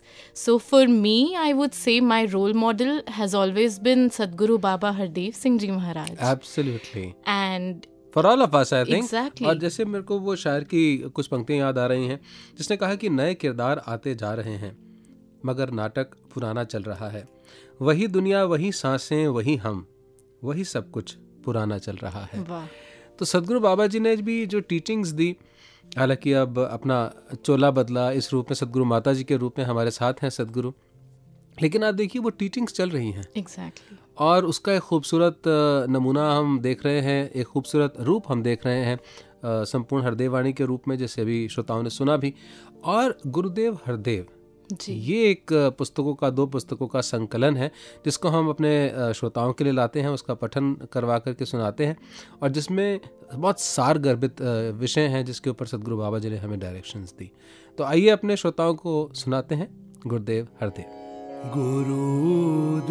[0.46, 5.34] so for me i would say my role model has always been sadguru baba hardev
[5.34, 9.46] singh ji maharaj absolutely and for all of us I think Exactly.
[9.46, 12.20] और जैसे मेरे को वो शायर की कुछ पंक्तियाँ याद आ रही हैं
[12.58, 14.76] जिसने कहा कि नए किरदार आते जा रहे हैं
[15.46, 17.28] मगर नाटक पुराना चल रहा है
[17.82, 19.86] वही दुनिया वही साँसें वही हम
[20.44, 22.68] वही सब कुछ पुराना चल रहा है
[23.18, 25.36] तो सदगुरु बाबा जी ने भी जो टीचिंग्स दी
[25.92, 26.98] हालाँकि अब अपना
[27.44, 30.72] चोला बदला इस रूप में सदगुरु माता जी के रूप में हमारे साथ हैं सदगुरु।
[31.62, 33.98] लेकिन आप देखिए वो टीचिंग्स चल रही हैं। Exactly.
[34.18, 35.42] और उसका एक खूबसूरत
[35.90, 38.98] नमूना हम देख रहे हैं एक खूबसूरत रूप हम देख रहे हैं
[39.64, 42.34] संपूर्ण हरदेव वाणी के रूप में जैसे अभी श्रोताओं ने सुना भी।
[42.84, 44.26] और गुरुदेव हरदेव
[44.72, 47.70] जी। ये एक पुस्तकों का दो पुस्तकों का संकलन है
[48.04, 51.96] जिसको हम अपने श्रोताओं के लिए लाते हैं उसका पठन करवा करके सुनाते हैं
[52.42, 53.00] और जिसमें
[53.34, 54.42] बहुत सार गर्भित
[54.80, 57.30] विषय हैं जिसके ऊपर सदगुरु बाबा जी ने हमें डायरेक्शंस दी।
[57.78, 59.68] तो आइए अपने श्रोताओं को सुनाते हैं
[60.06, 60.84] गुरुदेव हरदेव।
[61.54, 62.84] गुरुदेव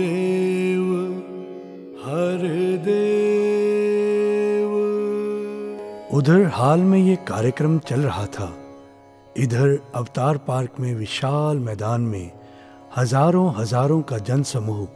[2.05, 3.05] हरदेव
[6.17, 8.64] उधर हाल में ये कार्यक्रम चल रहा था।
[9.35, 12.31] इधर अवतार पार्क में विशाल मैदान में
[12.97, 14.87] हज़ारों हज़ारों का जन समूह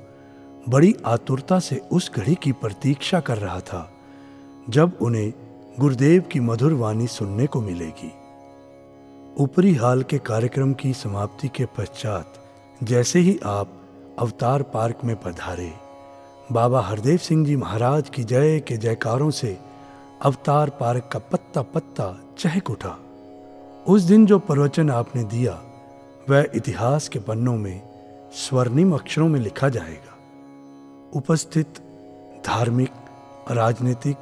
[0.70, 3.90] बड़ी आतुरता से उस घड़ी की प्रतीक्षा कर रहा था,
[4.70, 5.34] जब उन्हें
[5.80, 8.12] गुरुदेव की मधुर वाणी सुनने को मिलेगी।
[9.44, 12.40] ऊपरी हाल के कार्यक्रम की समाप्ति के पश्चात
[12.82, 13.76] जैसे ही आप
[14.20, 15.72] अवतार पार्क में पधारे,
[16.52, 19.58] बाबा हरदेव सिंह जी महाराज की जय के जयकारों से
[20.22, 22.98] अवतार पार्क का पत्ता पत्ता चहक उठा।
[23.90, 25.62] उस दिन जो प्रवचन आपने दिया,
[26.30, 27.82] वह इतिहास के पन्नों में,
[28.34, 30.18] स्वर्णिम अक्षरों में लिखा जाएगा।
[31.14, 31.68] उपस्थित
[32.46, 32.90] धार्मिक,
[33.52, 34.18] राजनीतिक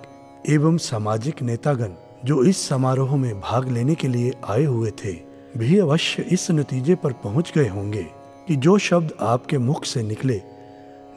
[0.49, 1.89] एवं सामाजिक नेतागण,
[2.25, 5.13] जो इस समारोह में भाग लेने के लिए आए हुए थे,
[5.57, 8.03] भी अवश्य इस नतीजे पर पहुँच गए होंगे
[8.47, 10.41] कि जो शब्द आपके मुख से निकले,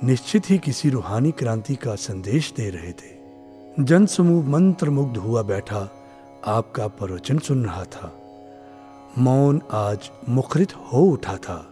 [0.05, 3.19] निश्चित ही किसी रूहानी क्रांति का संदेश दे रहे थे।
[3.81, 5.89] जन समूह मंत्र मुग्ध हुआ बैठा,
[6.47, 8.17] आपका प्रवचन सुन रहा था।
[9.19, 11.67] मौन आज मुखरित हो उठा था।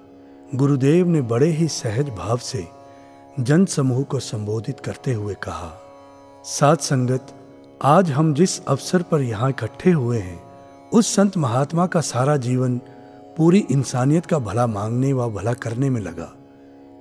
[0.55, 2.67] गुरुदेव ने बड़े ही सहज भाव से
[3.41, 5.71] जन समूह को संबोधित करते हुए कहा,
[6.45, 7.27] सात संगत,
[7.81, 10.41] आज हम जिस अवसर पर यहाँ इकट्ठे हुए हैं,
[10.93, 12.77] उस संत महात्मा का सारा जीवन
[13.37, 16.33] पूरी इंसानियत का भला मांगने व भला करने में लगा।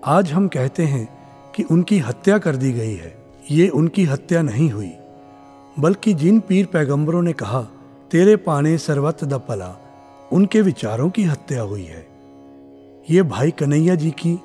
[0.04, 1.08] आज हम कहते हैं
[1.56, 3.16] कि उनकी हत्या कर दी गई है।
[3.52, 4.92] ये उनकी हत्या नहीं हुई,
[5.80, 7.62] बल्कि जिन पीर पैगंबरों ने कहा,
[8.12, 9.76] तेरे पाने सर्वत द पला
[10.32, 12.08] उनके विचारों की हत्या हुई है।
[13.10, 14.40] ये भाई कन्हैया जी की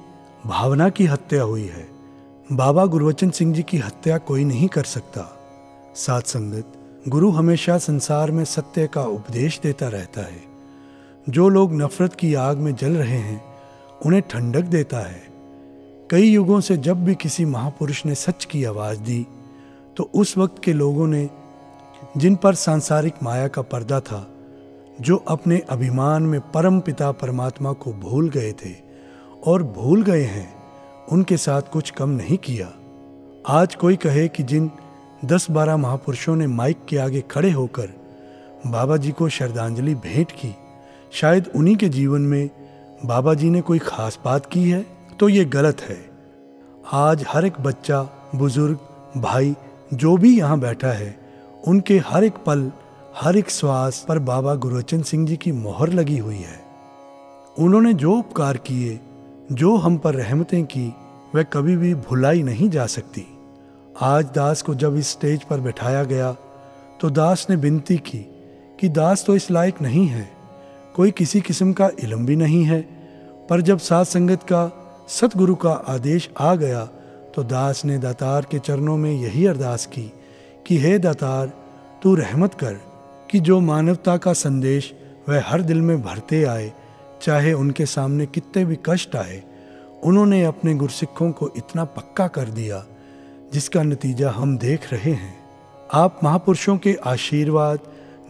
[0.47, 1.89] भावना की हत्या हुई है।
[2.53, 5.39] बाबा गुरुवचन सिंह जी की हत्या कोई नहीं कर सकता।
[5.97, 6.73] साथ संगत,
[7.09, 10.43] गुरु हमेशा संसार में सत्य का उपदेश देता रहता है।
[11.29, 13.45] जो लोग नफरत की आग में जल रहे हैं,
[14.07, 15.23] उन्हें ठंडक देता है।
[16.11, 19.27] कई युगों से जब भी किसी महापुरुष ने सच की आवाज़ दी
[19.97, 21.31] तो उस वक्त के लोगों ने,
[22.17, 24.32] जिन पर सांसारिक माया का पर्दा था
[25.03, 28.75] जो अपने अभिमान में परम पिता परमात्मा को भूल गए थे
[29.47, 30.55] और भूल गए हैं,
[31.07, 32.73] उनके साथ कुछ कम नहीं किया।
[33.49, 34.71] आज कोई कहे कि जिन
[35.25, 37.89] दस बारह महापुरुषों ने माइक के आगे खड़े होकर
[38.67, 40.55] बाबा जी को श्रद्धांजलि भेंट की,
[41.13, 42.51] शायद उन्हीं के जीवन में
[43.05, 44.87] बाबा जी ने कोई खास बात की है?
[45.21, 45.99] तो ये गलत है।
[46.93, 48.03] आज हर एक बच्चा,
[48.35, 48.79] बुज़ुर्ग,
[49.17, 49.55] भाई,
[49.95, 51.17] जो भी यहाँ बैठा है,
[51.69, 52.71] उनके हर एक पल
[53.17, 56.61] हर एक श्वास पर बाबा गुरुवचन सिंह जी की मोहर लगी हुई है।
[57.59, 58.99] उन्होंने जो उपकार किए,
[59.53, 60.87] जो हम पर रहमतें की,
[61.35, 63.27] वह कभी भी भुलाई नहीं जा सकती।
[64.01, 66.33] आज दास को जब इस स्टेज पर बैठाया गया
[67.01, 68.19] तो दास ने विनती की
[68.81, 70.29] कि दास तो इस लायक नहीं है,
[70.97, 72.81] कोई किसी किस्म का इलम भी नहीं है।
[73.51, 74.71] पर जब सात संगत का
[75.09, 76.85] सतगुरु का आदेश आ गया
[77.35, 80.13] तो दास ने दातार के चरणों में यही अरदास की
[80.67, 81.53] कि, हे दातार,
[82.03, 82.81] तू रहमत कर
[83.33, 84.95] कि जो मानवता का संदेश
[85.29, 86.73] वह हर दिल में भरते आए,
[87.23, 89.43] चाहे उनके सामने कितने भी कष्ट आए,
[90.05, 92.85] उन्होंने अपने गुरसिखों को इतना पक्का कर दिया,
[93.53, 95.39] जिसका नतीजा हम देख रहे हैं।
[95.93, 97.79] आप महापुरुषों के आशीर्वाद,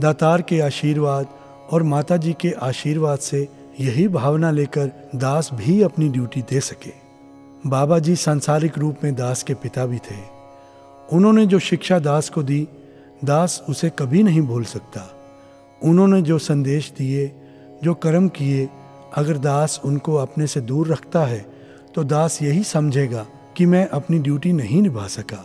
[0.00, 1.26] दातार के आशीर्वाद
[1.70, 3.48] और माता जी के आशीर्वाद से
[3.80, 6.92] यही भावना लेकर दास भी अपनी ड्यूटी दे सके।
[7.66, 10.42] बाबा जी सांसारिक रूप में दास के पिता भी थे।
[11.12, 12.68] उन्होंने जो शिक्षा दास को दी
[13.24, 15.08] दास उसे कभी नहीं भूल सकता।
[15.82, 17.30] उन्होंने जो संदेश दिए,
[17.84, 18.68] जो कर्म किए,
[19.16, 21.44] अगर दास उनको अपने से दूर रखता है
[21.94, 25.44] तो दास यही समझेगा कि मैं अपनी ड्यूटी नहीं निभा सका।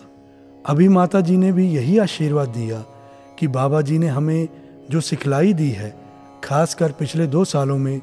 [0.65, 2.83] अभी माता जी ने भी यही आशीर्वाद दिया
[3.39, 4.47] कि बाबा जी ने हमें
[4.91, 5.95] जो सिखलाई दी है,
[6.43, 8.01] खासकर पिछले दो सालों में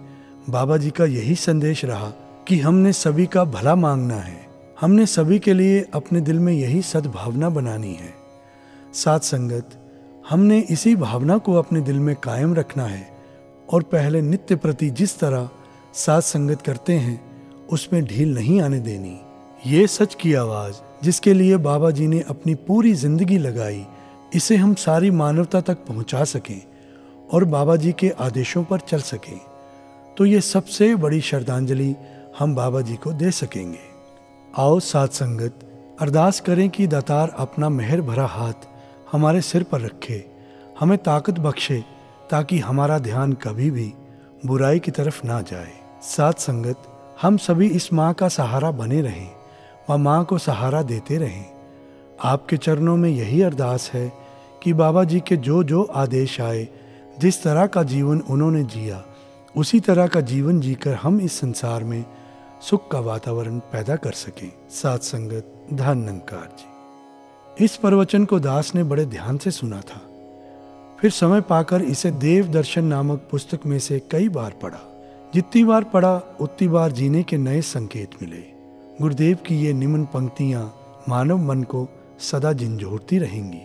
[0.50, 2.10] बाबा जी का यही संदेश रहा
[2.48, 4.46] कि हमने सभी का भला मांगना है।
[4.80, 8.23] हमने सभी के लिए अपने दिल में यही सद्भावना बनानी है।
[8.94, 9.70] साथ संगत,
[10.30, 13.06] हमने इसी भावना को अपने दिल में कायम रखना है
[13.68, 15.48] और पहले नित्य प्रति जिस तरह
[15.94, 17.20] साथ संगत करते हैं,
[17.68, 19.18] उसमें ढील नहीं आने देनी।
[19.66, 23.84] ये सच की आवाज़, जिसके लिए बाबा जी ने अपनी पूरी ज़िंदगी लगाई,
[24.34, 26.60] इसे हम सारी मानवता तक पहुँचा सकें
[27.32, 29.38] और बाबा जी के आदेशों पर चल सकें।
[30.18, 31.94] तो ये सबसे बड़ी श्रद्धांजलि
[32.38, 33.78] हम बाबा जी को दे सकेंगे।
[34.54, 35.58] आओ सात संगत,
[36.00, 38.68] अरदास करें कि दातार अपना मेहर भरा हाथ
[39.12, 40.24] हमारे सिर पर रखे,
[40.80, 41.84] हमें ताकत बख्शे,
[42.30, 43.94] ताकि हमारा ध्यान कभी भी
[44.46, 46.82] बुराई की तरफ़ ना जाए। साथ संगत,
[47.22, 49.30] हम सभी इस माँ का सहारा बने रहें
[49.90, 51.46] व माँ को सहारा देते रहें।
[52.24, 54.12] आपके चरणों में यही अरदास है
[54.62, 56.68] कि बाबा जी के जो जो आदेश आए,
[57.18, 59.04] जिस तरह का जीवन उन्होंने जिया,
[59.56, 62.04] उसी तरह का जीवन जीकर हम इस संसार में
[62.62, 66.73] सुख का वातावरण पैदा कर सकें। सात संगत धन नंकार जी।
[67.60, 70.00] इस प्रवचन को दास ने बड़े ध्यान से सुना था।
[71.00, 75.84] फिर समय पाकर इसे देव दर्शन नामक पुस्तक में से कई बार पढ़ा। जितनी बार
[75.84, 78.42] पढ़ा, उतनी बार जीने के नए संकेत मिले।
[79.00, 80.76] गुरुदेव की ये निम्न पंक्तियाँ
[81.08, 81.88] मानव मन को
[82.18, 83.60] सदा झिंझोड़ती रहेंगी।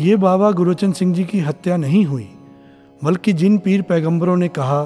[0.00, 2.30] ये बाबा गुरुचंद सिंह जी की हत्या नहीं हुई,
[3.04, 4.84] बल्कि जिन पीर पैगंबरों ने कहा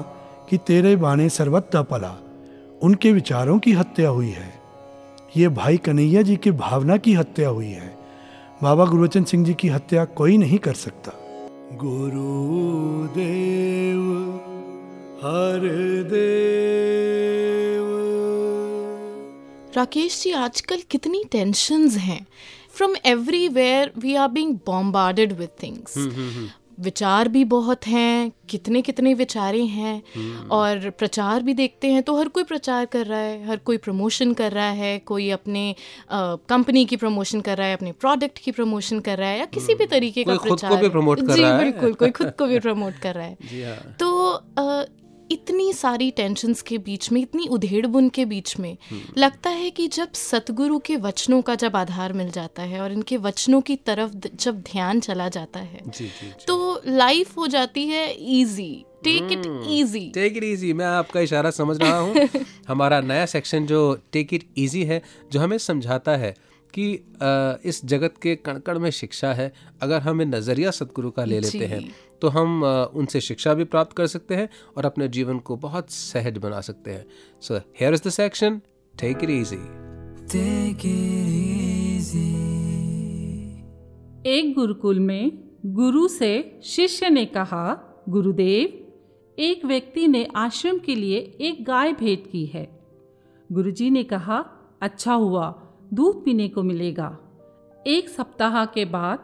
[0.49, 2.17] कि तेरे बाने सर्वत्र पला,
[2.81, 4.53] उनके विचारों की हत्या हुई है।
[5.37, 7.96] ये भाई कन्हैया जी की भावना की हत्या हुई है।
[8.63, 11.11] बाबा गुरुवचन सिंह जी की हत्या कोई नहीं कर सकता।
[11.73, 13.19] गुरुदेव
[15.23, 15.65] हर
[16.03, 17.85] देव।
[19.75, 22.25] राकेश जी आजकल कितनी टेंशन हैं।
[22.71, 25.93] From everywhere we are being bombarded with things
[26.79, 30.03] विचार भी बहुत हैं कितने कितने विचारे हैं
[30.47, 34.33] और प्रचार भी देखते हैं तो हर कोई प्रचार कर रहा है हर कोई प्रमोशन
[34.33, 35.75] कर रहा है कोई अपने
[36.13, 39.75] कंपनी की प्रमोशन कर रहा है अपने प्रोडक्ट की प्रमोशन कर रहा है या किसी
[39.75, 42.31] भी तरीके का प्रचार खुद को भी प्रमोट कर जी रहा है। बिल्कुल कोई खुद
[42.39, 44.83] को भी प्रमोट कर रहा है। जी हाँ। तो आ,
[45.31, 48.77] इतनी सारी टेंशन्स के बीच में इतनी उधेड़ बुन के बीच में
[49.17, 53.17] लगता है कि जब सतगुरु के वचनों का जब आधार मिल जाता है और इनके
[53.17, 57.87] वचनों की तरफ़ जब ध्यान चला जाता है जी जी जी। तो लाइफ हो जाती
[57.87, 58.11] है
[58.41, 62.29] easy take it easy take it easy मैं आपका इशारा समझ रहा हूँ।
[62.67, 65.01] हमारा नया सेक्शन जो टेक इट इजी है
[65.31, 66.35] जो हमें समझाता है
[66.79, 67.05] कि
[67.69, 71.39] इस जगत के कण कण में शिक्षा है अगर हम ये नज़रिया सतगुरु का ले
[71.39, 72.63] लेते हैं तो हम
[72.93, 76.91] उनसे शिक्षा भी प्राप्त कर सकते हैं और अपने जीवन को बहुत सहज बना सकते
[76.91, 77.05] हैं।
[77.41, 78.61] So here is the section
[78.99, 79.63] take it easy
[84.29, 87.65] एक गुरुकुल में गुरु से शिष्य ने कहा
[88.09, 88.83] गुरुदेव
[89.39, 92.79] एक व्यक्ति ने आश्रम के लिए एक गाय भेंट की है।
[93.51, 94.45] गुरुजी ने कहा
[94.81, 97.17] अच्छा हुआ दूध पीने को मिलेगा।
[97.87, 99.19] एक सप्ताह के बाद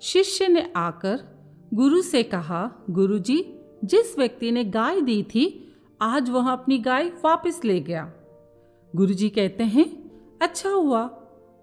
[0.00, 1.20] शिष्य ने आकर
[1.74, 3.54] गुरु से कहा, गुरुजी,
[3.84, 8.12] जिस व्यक्ति ने गाय दी थी, आज वह अपनी गाय वापस ले गया।
[8.96, 10.10] गुरुजी कहते हैं
[10.42, 11.02] अच्छा हुआ,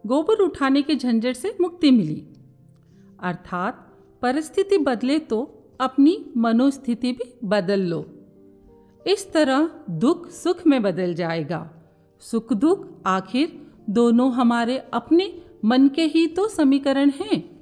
[0.06, 2.28] गोबर उठाने के झंझट से मुक्ति मिली।
[3.20, 8.06] अर्थात परिस्थिति बदले तो अपनी मनोस्थिति भी बदल लो।
[9.08, 11.72] इस तरह दुख सुख में बदल जाएगा।
[12.20, 17.56] सुख दुख आखिर दोनों हमारे अपने मन के ही तो समीकरण हैं।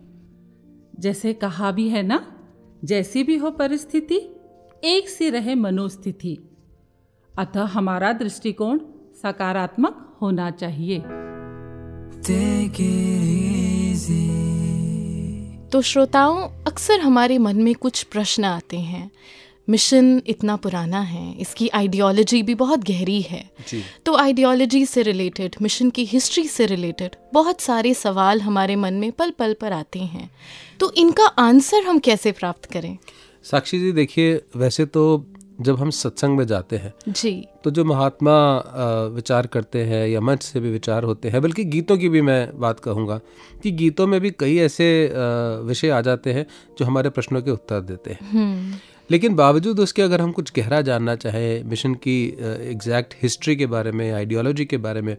[1.00, 2.40] जैसे कहा भी है ना
[2.84, 4.16] जैसी भी हो परिस्थिति
[4.84, 6.38] एक सी रहे मनोस्थिति।
[7.40, 8.80] अतः हमारा दृष्टिकोण
[9.24, 11.00] सकारात्मक होना चाहिए।
[15.70, 19.12] तो श्रोताओं अक्सर हमारे मन में कुछ प्रश्न आते हैं।
[19.68, 25.56] मिशन इतना पुराना है इसकी आइडियोलॉजी भी बहुत गहरी है। जी। तो आइडियोलॉजी से रिलेटेड
[25.62, 30.00] मिशन की हिस्ट्री से रिलेटेड बहुत सारे सवाल हमारे मन में पल पल पर आते
[30.00, 30.30] हैं।
[30.80, 32.98] तो इनका आंसर हम कैसे प्राप्त करें?
[33.46, 35.26] साक्षी जी देखिए वैसे तो
[35.62, 37.32] जब हम सत्संग में जाते हैं जी।
[37.64, 38.36] तो जो महात्मा
[39.16, 42.60] विचार करते हैं या मंच से भी विचार होते हैं बल्कि गीतों की भी मैं
[42.60, 43.20] बात कहूँगा
[43.64, 44.88] कि गीतों में भी कई ऐसे
[45.66, 46.46] विषय आ जाते हैं
[46.80, 48.74] जो हमारे प्रश्नों के उत्तर देते हैं। हम्म।
[49.14, 52.16] लेकिन बावजूद उसके अगर हम कुछ गहरा जानना चाहें, मिशन की
[52.70, 55.18] एग्जैक्ट हिस्ट्री के बारे में आइडियोलॉजी के बारे में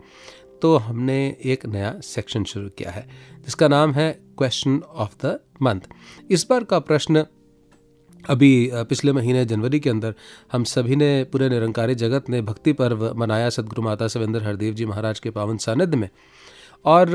[0.62, 3.06] तो हमने एक नया सेक्शन शुरू किया है,
[3.44, 5.80] जिसका नाम है क्वेश्चन ऑफ़ द मंथ
[6.30, 7.24] इस बार का प्रश्न,
[8.24, 10.14] अभी पिछले महीने जनवरी के अंदर
[10.52, 14.86] हम सभी ने पूरे निरंकारी जगत ने भक्ति पर्व मनाया सदगुरु माता सवेंद्र हरदेव जी
[14.86, 16.08] महाराज के पावन सानिध्य में।
[16.84, 17.10] और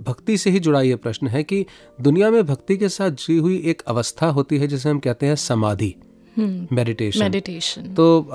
[0.00, 1.64] भक्ति से ही जुड़ा ये प्रश्न है कि
[2.00, 5.36] दुनिया में भक्ति के साथ जुड़ी हुई एक अवस्था होती है जिसे हम कहते हैं
[5.36, 5.94] समाधि
[6.38, 8.28] मेडिटेशन मेडिटेशन तो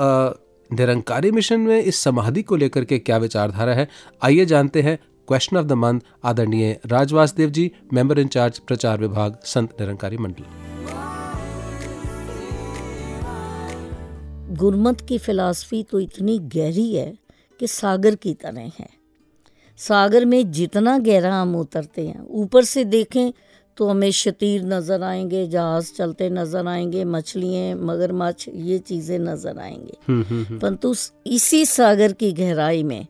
[0.69, 3.87] निरंकारी मिशन में इस समाधि को लेकर के क्या विचारधारा है?
[4.23, 4.97] आइए जानते हैं
[5.27, 10.43] क्वेश्चन ऑफ़ द मंथ आदरणीय राजवासदेव जी मेंबर इंचार्ज प्रचार विभाग संत निरंकारी मंडल।
[14.55, 17.17] गुरमत की फिलॉसफी तो इतनी गहरी है
[17.59, 18.94] कि सागर की तरह है।
[19.79, 23.31] सागर में जितना गहरा हम उतरते हैं ऊपर से देखें
[23.77, 30.57] तो हमें शतीर नज़र आएँगे जहाज़ चलते नज़र आएँगे मछलियाँ मगरमच्छ ये चीज़ें नज़र आएँगे।
[30.59, 30.93] परंतु
[31.27, 33.05] इसी सागर की गहराई में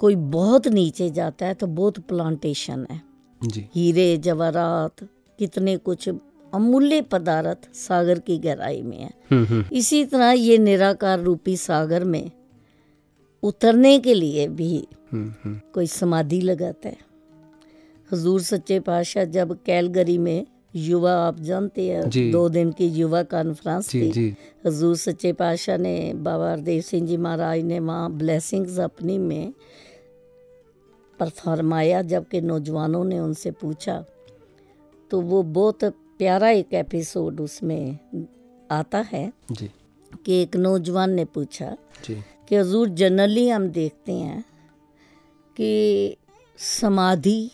[0.00, 3.00] कोई बहुत नीचे जाता है तो बहुत प्लांटेशन है।
[3.40, 5.04] जी। हीरे जवाहरात
[5.38, 6.08] कितने कुछ
[6.52, 12.04] अमूल्य पदार्थ सागर की गहराई में है। हम्म हम्म। इसी तरह ये निराकार रूपी सागर
[12.04, 12.30] में
[13.42, 16.96] उतरने के लिए भी हम्म हम्म कोई समाधि लगाता है।
[18.12, 20.46] हजूर सच्चे पातशाह जब कैलगरी में
[20.76, 26.52] युवा आप जानते हैं दो दिन की युवा कॉन्फ्रेंस थी। हजूर सच्चे पातशाह ने बाबा
[26.52, 29.52] हरदेव सिंह जी महाराज ने वहाँ ब्लेसिंग्स अपनी में
[31.18, 34.04] पर फरमाया जबकि नौजवानों ने उनसे पूछा।
[35.10, 35.84] तो वो बहुत
[36.18, 37.98] प्यारा एक एपिसोड उसमें
[38.70, 39.70] आता है जी।
[40.24, 44.44] कि एक नौजवान ने पूछा जी। कि हजूर जनरली हम देखते हैं
[45.56, 46.16] कि
[46.58, 47.50] समाधि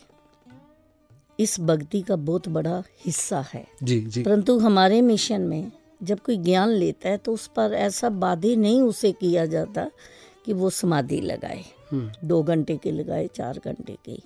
[1.40, 6.36] इस भक्ति का बहुत बड़ा हिस्सा है। जी जी। परंतु हमारे मिशन में जब कोई
[6.36, 9.90] ज्ञान लेता है तो उस पर ऐसा बाधे नहीं उसे किया जाता
[10.44, 14.23] कि वो समाधि लगाए। हम्म। दो घंटे की लगाए चार घंटे की।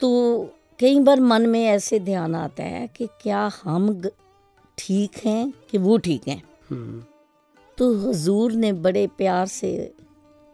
[0.00, 0.42] तो
[0.78, 4.02] कई बार मन में ऐसे ध्यान आता है कि क्या हम
[4.78, 6.42] ठीक हैं कि वो ठीक हैं?
[6.70, 7.04] हम्म।
[7.78, 9.92] तो हजूर ने बड़े प्यार से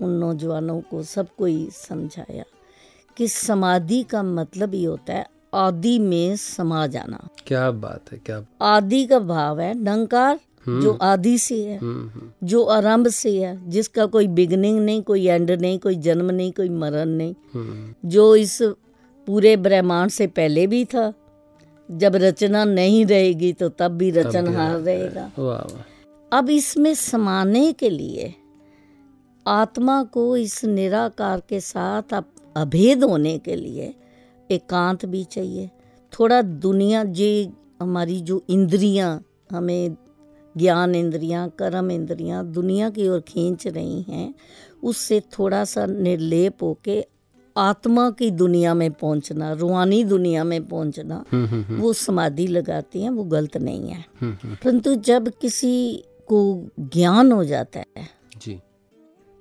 [0.01, 2.45] उन नौजवानों को सबको ही समझाया
[3.17, 8.45] कि समाधि का मतलब ही होता है आदि में समा जाना। क्या बात है क्या
[8.67, 13.71] आदि का भाव है नंकार जो आदि से है हम्म हम्म। जो आरंभ से है
[13.71, 18.35] जिसका कोई बिगनिंग नहीं कोई एंड नहीं कोई जन्म नहीं कोई मरण नहीं। हम्म। जो
[18.37, 18.59] इस
[19.29, 21.13] पूरे ब्रह्मांड से पहले भी था
[21.89, 25.31] जब रचना नहीं रहेगी तो तब भी रचनहार रहेगा।
[26.33, 28.35] अब इसमें समाने के लिए
[29.51, 32.25] आत्मा को इस निराकार के साथ अब
[32.57, 33.95] अभेद होने के लिए
[34.51, 35.71] एकांत भी चाहिए।
[36.13, 37.51] थोड़ा दुनिया जी
[37.81, 39.97] हमारी जो इंद्रियाँ हमें
[40.57, 44.35] ज्ञान इंद्रियाँ कर्म इंद्रियाँ दुनिया की ओर खींच रही हैं
[44.83, 47.07] उससे थोड़ा सा निर्लेप होके
[47.57, 53.11] आत्मा की दुनिया में पहुँचना रूहानी दुनिया में पहुँचना हम्म हम्म। वो समाधि लगाती हैं
[53.11, 58.20] वो गलत नहीं है। हम्म हम्म। परंतु जब किसी को ज्ञान हो जाता है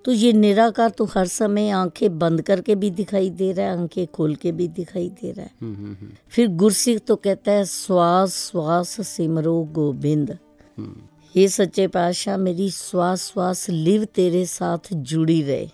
[0.06, 4.08] तो ये निराकार तो हर समय आँखें बंद करके भी दिखाई दे रहा है आँखें
[4.08, 7.66] खोल के भी दिखाई दे रहा है। हम्म, हम्म, हम्म, फिर गुरसिख तो कहता है
[7.66, 10.38] श्वास श्वास सिमरो गोविंद।
[10.78, 10.96] हम्म,
[11.36, 15.70] हे सच्चे पातशाह मेरी श्वास श्वास लिव तेरे साथ जुड़ी रहे।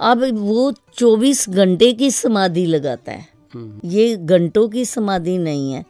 [0.00, 3.38] अब वो 24 घंटे की समाधि लगाता है।
[3.84, 5.84] ये घंटों की समाधि नहीं है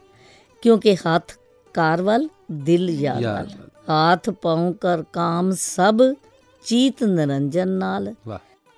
[0.63, 1.37] क्योंकि हाथ
[1.75, 3.45] कारवल दिल यार
[3.87, 6.15] हाथ पाँव कर काम सब
[6.65, 8.15] चीत निरंजन नाल।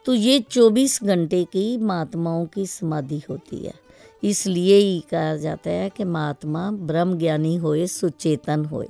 [0.06, 3.74] तो ये 24 घंटे की महात्माओं की समाधि होती है।
[4.24, 8.88] इसलिए ही कहा जाता है कि महात्मा ब्रह्म ज्ञानी होए सुचेतन होए।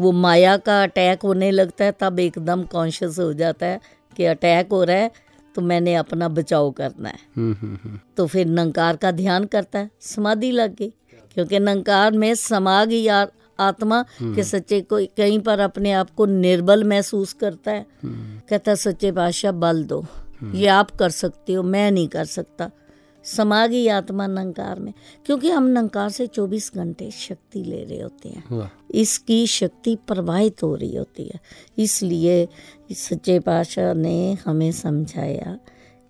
[0.00, 3.80] वो माया का अटैक होने लगता है तब एकदम कॉन्शियस हो जाता है
[4.16, 5.10] कि अटैक हो रहा है
[5.54, 9.78] तो मैंने अपना बचाव करना है। हम्म, हम्म, हम्म, तो फिर नंकार का ध्यान करता
[9.78, 10.92] है समाधि लग गई।
[11.34, 13.26] क्योंकि नंकार में समा गई आ-
[13.60, 17.86] आत्मा के सच्चे को कहीं पर अपने आप को निर्बल महसूस करता है।
[18.48, 20.06] कहता सच्चे बादशाह बल दो।
[20.54, 22.70] ये आप कर सकते हो मैं नहीं कर सकता।
[23.24, 24.92] समा गई आत्मा नंकार में।
[25.26, 28.44] क्योंकि हम नंकार से 24 घंटे शक्ति ले रहे होते हैं।
[28.90, 31.40] इसकी शक्ति प्रवाहित हो रही होती है।
[31.78, 32.48] इसलिए
[32.92, 35.58] सच्चे पातशाह ने हमें समझाया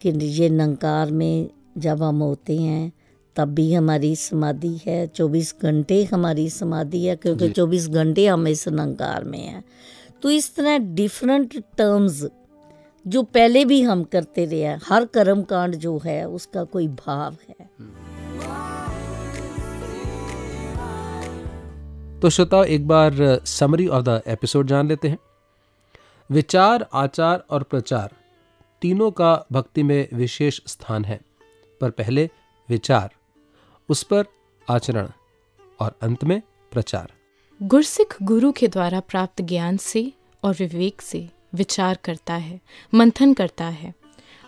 [0.01, 2.93] कि ये नंकार में जब हम होते हैं
[3.37, 8.69] तब भी हमारी समाधि है। 24 घंटे हमारी समाधि है क्योंकि 24 घंटे हम इस
[8.69, 9.65] नंकार में हैं।
[10.23, 12.27] तो इस तरह डिफरेंट टर्म्स
[13.07, 17.37] जो पहले भी हम करते रहे हैं हर कर्म कांड जो है उसका कोई भाव
[17.49, 17.71] है।
[22.21, 25.19] तो श्रोताओ एक बार समरी ऑफ़ द एपिसोड जान लेते हैं।
[26.31, 28.11] विचार आचार और प्रचार
[28.83, 31.21] तीनों का भक्ति में विशेष स्थान है।
[31.81, 32.31] पर पहले
[32.69, 33.11] विचार।
[33.89, 34.25] उस पर
[34.71, 35.09] आचरण
[35.81, 36.43] और अंत में
[36.73, 37.13] प्रचार।
[37.63, 40.13] गुरसिख गुरु के द्वारा प्राप्त ज्ञान से
[40.45, 42.61] और विवेक से विचार करता है
[42.95, 43.95] मंथन करता है।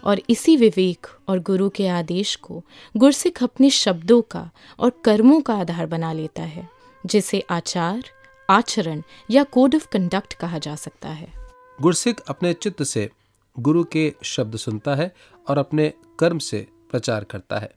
[0.05, 2.63] और इसी विवेक और गुरु के आदेश को
[2.97, 6.69] गुरसिख अपने शब्दों का और कर्मों का आधार बना लेता है
[7.07, 8.03] जिसे आचार
[8.51, 11.33] आचरण या कोड ऑफ़ कंडक्ट कहा जा सकता है।
[11.81, 13.11] गुरसिख अपने चित्त से
[13.59, 15.15] गुरु के शब्द सुनता है
[15.49, 17.71] और अपने कर्म से प्रचार करता है।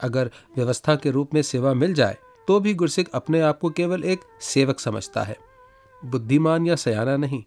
[0.00, 2.16] अगर व्यवस्था के रूप में सेवा मिल जाए
[2.48, 5.36] तो भी गुरसिख अपने आप को केवल एक सेवक समझता है।
[6.04, 7.42] बुद्धिमान या सयाना नहीं।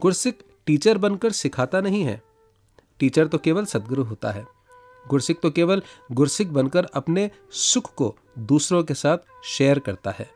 [0.00, 2.22] गुरसिख टीचर बनकर सिखाता नहीं है।
[2.98, 4.46] टीचर तो केवल सदगुरु होता है।
[5.08, 5.82] गुरसिख तो केवल
[6.12, 10.30] गुरसिख बनकर अपने सुख को दूसरों के साथ शेयर करता है।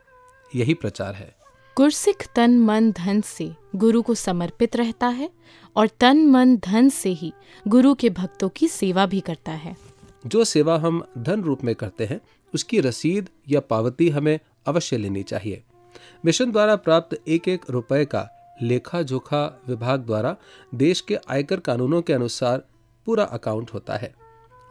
[0.55, 1.37] यही प्रचार है।
[1.77, 5.31] गुरसिख तन मन धन से गुरु को समर्पित रहता है
[5.77, 7.33] और तन मन धन से ही
[7.69, 9.77] गुरु के भक्तों की सेवा भी करता है।
[10.27, 12.21] जो सेवा हम धन रूप में करते हैं,
[12.55, 15.63] उसकी रसीद या पावती हमें अवश्य लेनी चाहिए।
[16.25, 18.29] मिशन द्वारा प्राप्त एक एक रुपए का
[18.63, 20.37] लेखा जोखा विभाग द्वारा
[20.75, 22.65] देश के आयकर कानूनों के अनुसार
[23.07, 24.15] पूरा अकाउंट होता है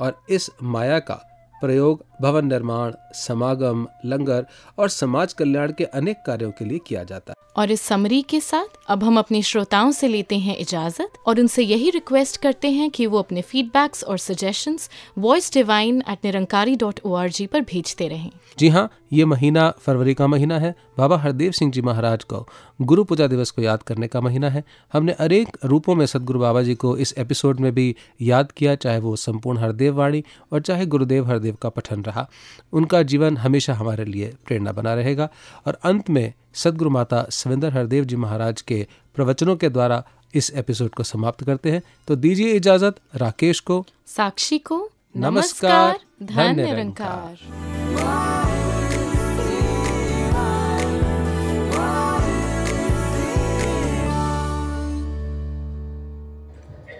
[0.01, 1.28] और इस माया का
[1.61, 4.45] प्रयोग भवन निर्माण समागम लंगर
[4.79, 8.39] और समाज कल्याण के अनेक कार्यों के लिए किया जाता है। और इस समरी के
[8.39, 12.89] साथ अब हम अपने श्रोताओं से लेते हैं इजाज़त और उनसे यही रिक्वेस्ट करते हैं
[12.89, 17.61] कि वो अपने फीडबैक्स और suggestions voice divine at Nirankari dot O R G पर
[17.61, 18.29] भेजते रहें।
[18.59, 22.47] जी हाँ ये महीना फरवरी का महीना है। बाबा हरदेव सिंह जी महाराज को
[22.81, 24.63] गुरु पूजा दिवस को याद करने का महीना है।
[24.93, 28.99] हमने अनेक रूपों में सदगुरु बाबा जी को इस एपिसोड में भी याद किया चाहे
[28.99, 30.23] वो संपूर्ण हरदेव वाणी
[30.53, 32.29] और चाहे गुरुदेव हरदेव का पठन रहा।
[32.73, 35.29] उनका जीवन हमेशा हमारे लिए प्रेरणा बना रहेगा।
[35.67, 40.03] और अंत में सदगुरु माता सविंदर हरदेव जी महाराज के प्रवचनों के द्वारा
[40.35, 46.55] इस एपिसोड को समाप्त करते हैं। तो दीजिए इजाज़त राकेश को। साक्षी को नमस्कार, धन
[46.55, 47.37] निरंकार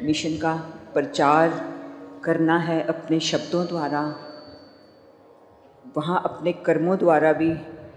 [0.03, 0.55] मिशन का
[0.93, 1.49] प्रचार
[2.23, 4.28] करना है अपने शब्दों द्वारा।
[5.98, 7.52] वहाँ अपने कर्मों द्वारा भी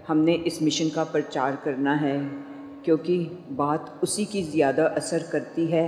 [0.07, 2.17] हमने इस मिशन का प्रचार करना है,
[2.85, 3.17] क्योंकि
[3.51, 5.85] बात उसी की ज़्यादा असर करती है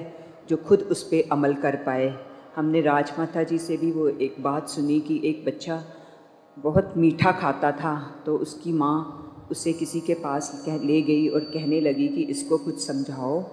[0.50, 2.14] जो खुद उस पर अमल कर पाए।
[2.56, 5.84] हमने राजमाता जी से भी वो एक बात सुनी कि एक बच्चा
[6.58, 7.96] बहुत मीठा खाता था
[8.26, 12.58] तो उसकी माँ उसे किसी के पास कह, ले गई और कहने लगी कि इसको
[12.58, 13.44] कुछ समझाओ,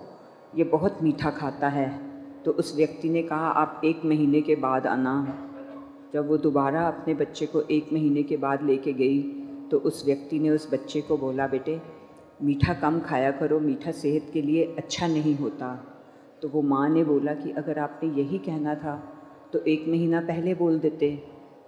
[0.55, 1.89] ये बहुत मीठा खाता है।
[2.45, 5.15] तो उस व्यक्ति ने कहा, आप एक महीने के बाद आना।
[6.15, 9.23] जब वो दोबारा अपने बच्चे को एक महीने के बाद लेके गई
[9.71, 11.81] तो उस व्यक्ति ने उस बच्चे को बोला, बेटे,
[12.43, 15.89] मीठा कम खाया करो, मीठा सेहत के लिए अच्छा नहीं होता।
[16.43, 19.13] तो वो माँ ने बोला कि, अगर आपने यही कहना था
[19.53, 21.23] तो एक महीना पहले बोल देते।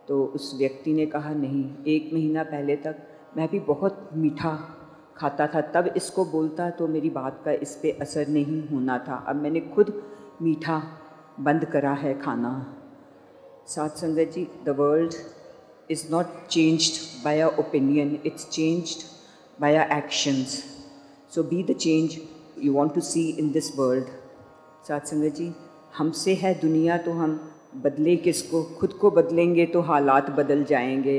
[0.08, 2.96] तो उस व्यक्ति ने कहा, नहीं, एक महीना पहले तक
[3.36, 4.68] मैं भी बहुत मीठा
[5.16, 9.14] खाता था, तब इसको बोलता तो मेरी बात का इस पर असर नहीं होना था।
[9.14, 10.02] अब मैंने खुद
[10.42, 10.82] मीठा
[11.40, 12.73] बंद करा है खाना।
[14.68, 15.14] World
[15.90, 19.02] is not changed by a opinion it's changed
[19.60, 20.62] by a actions
[21.34, 22.18] so be the change
[22.64, 24.06] you want to see in this world
[24.88, 25.52] साथ संगत जी
[25.96, 27.40] हमसे है दुनिया तो हम
[27.84, 31.18] बदले किसको खुद को बदलेंगे तो हालात बदल जाएँगे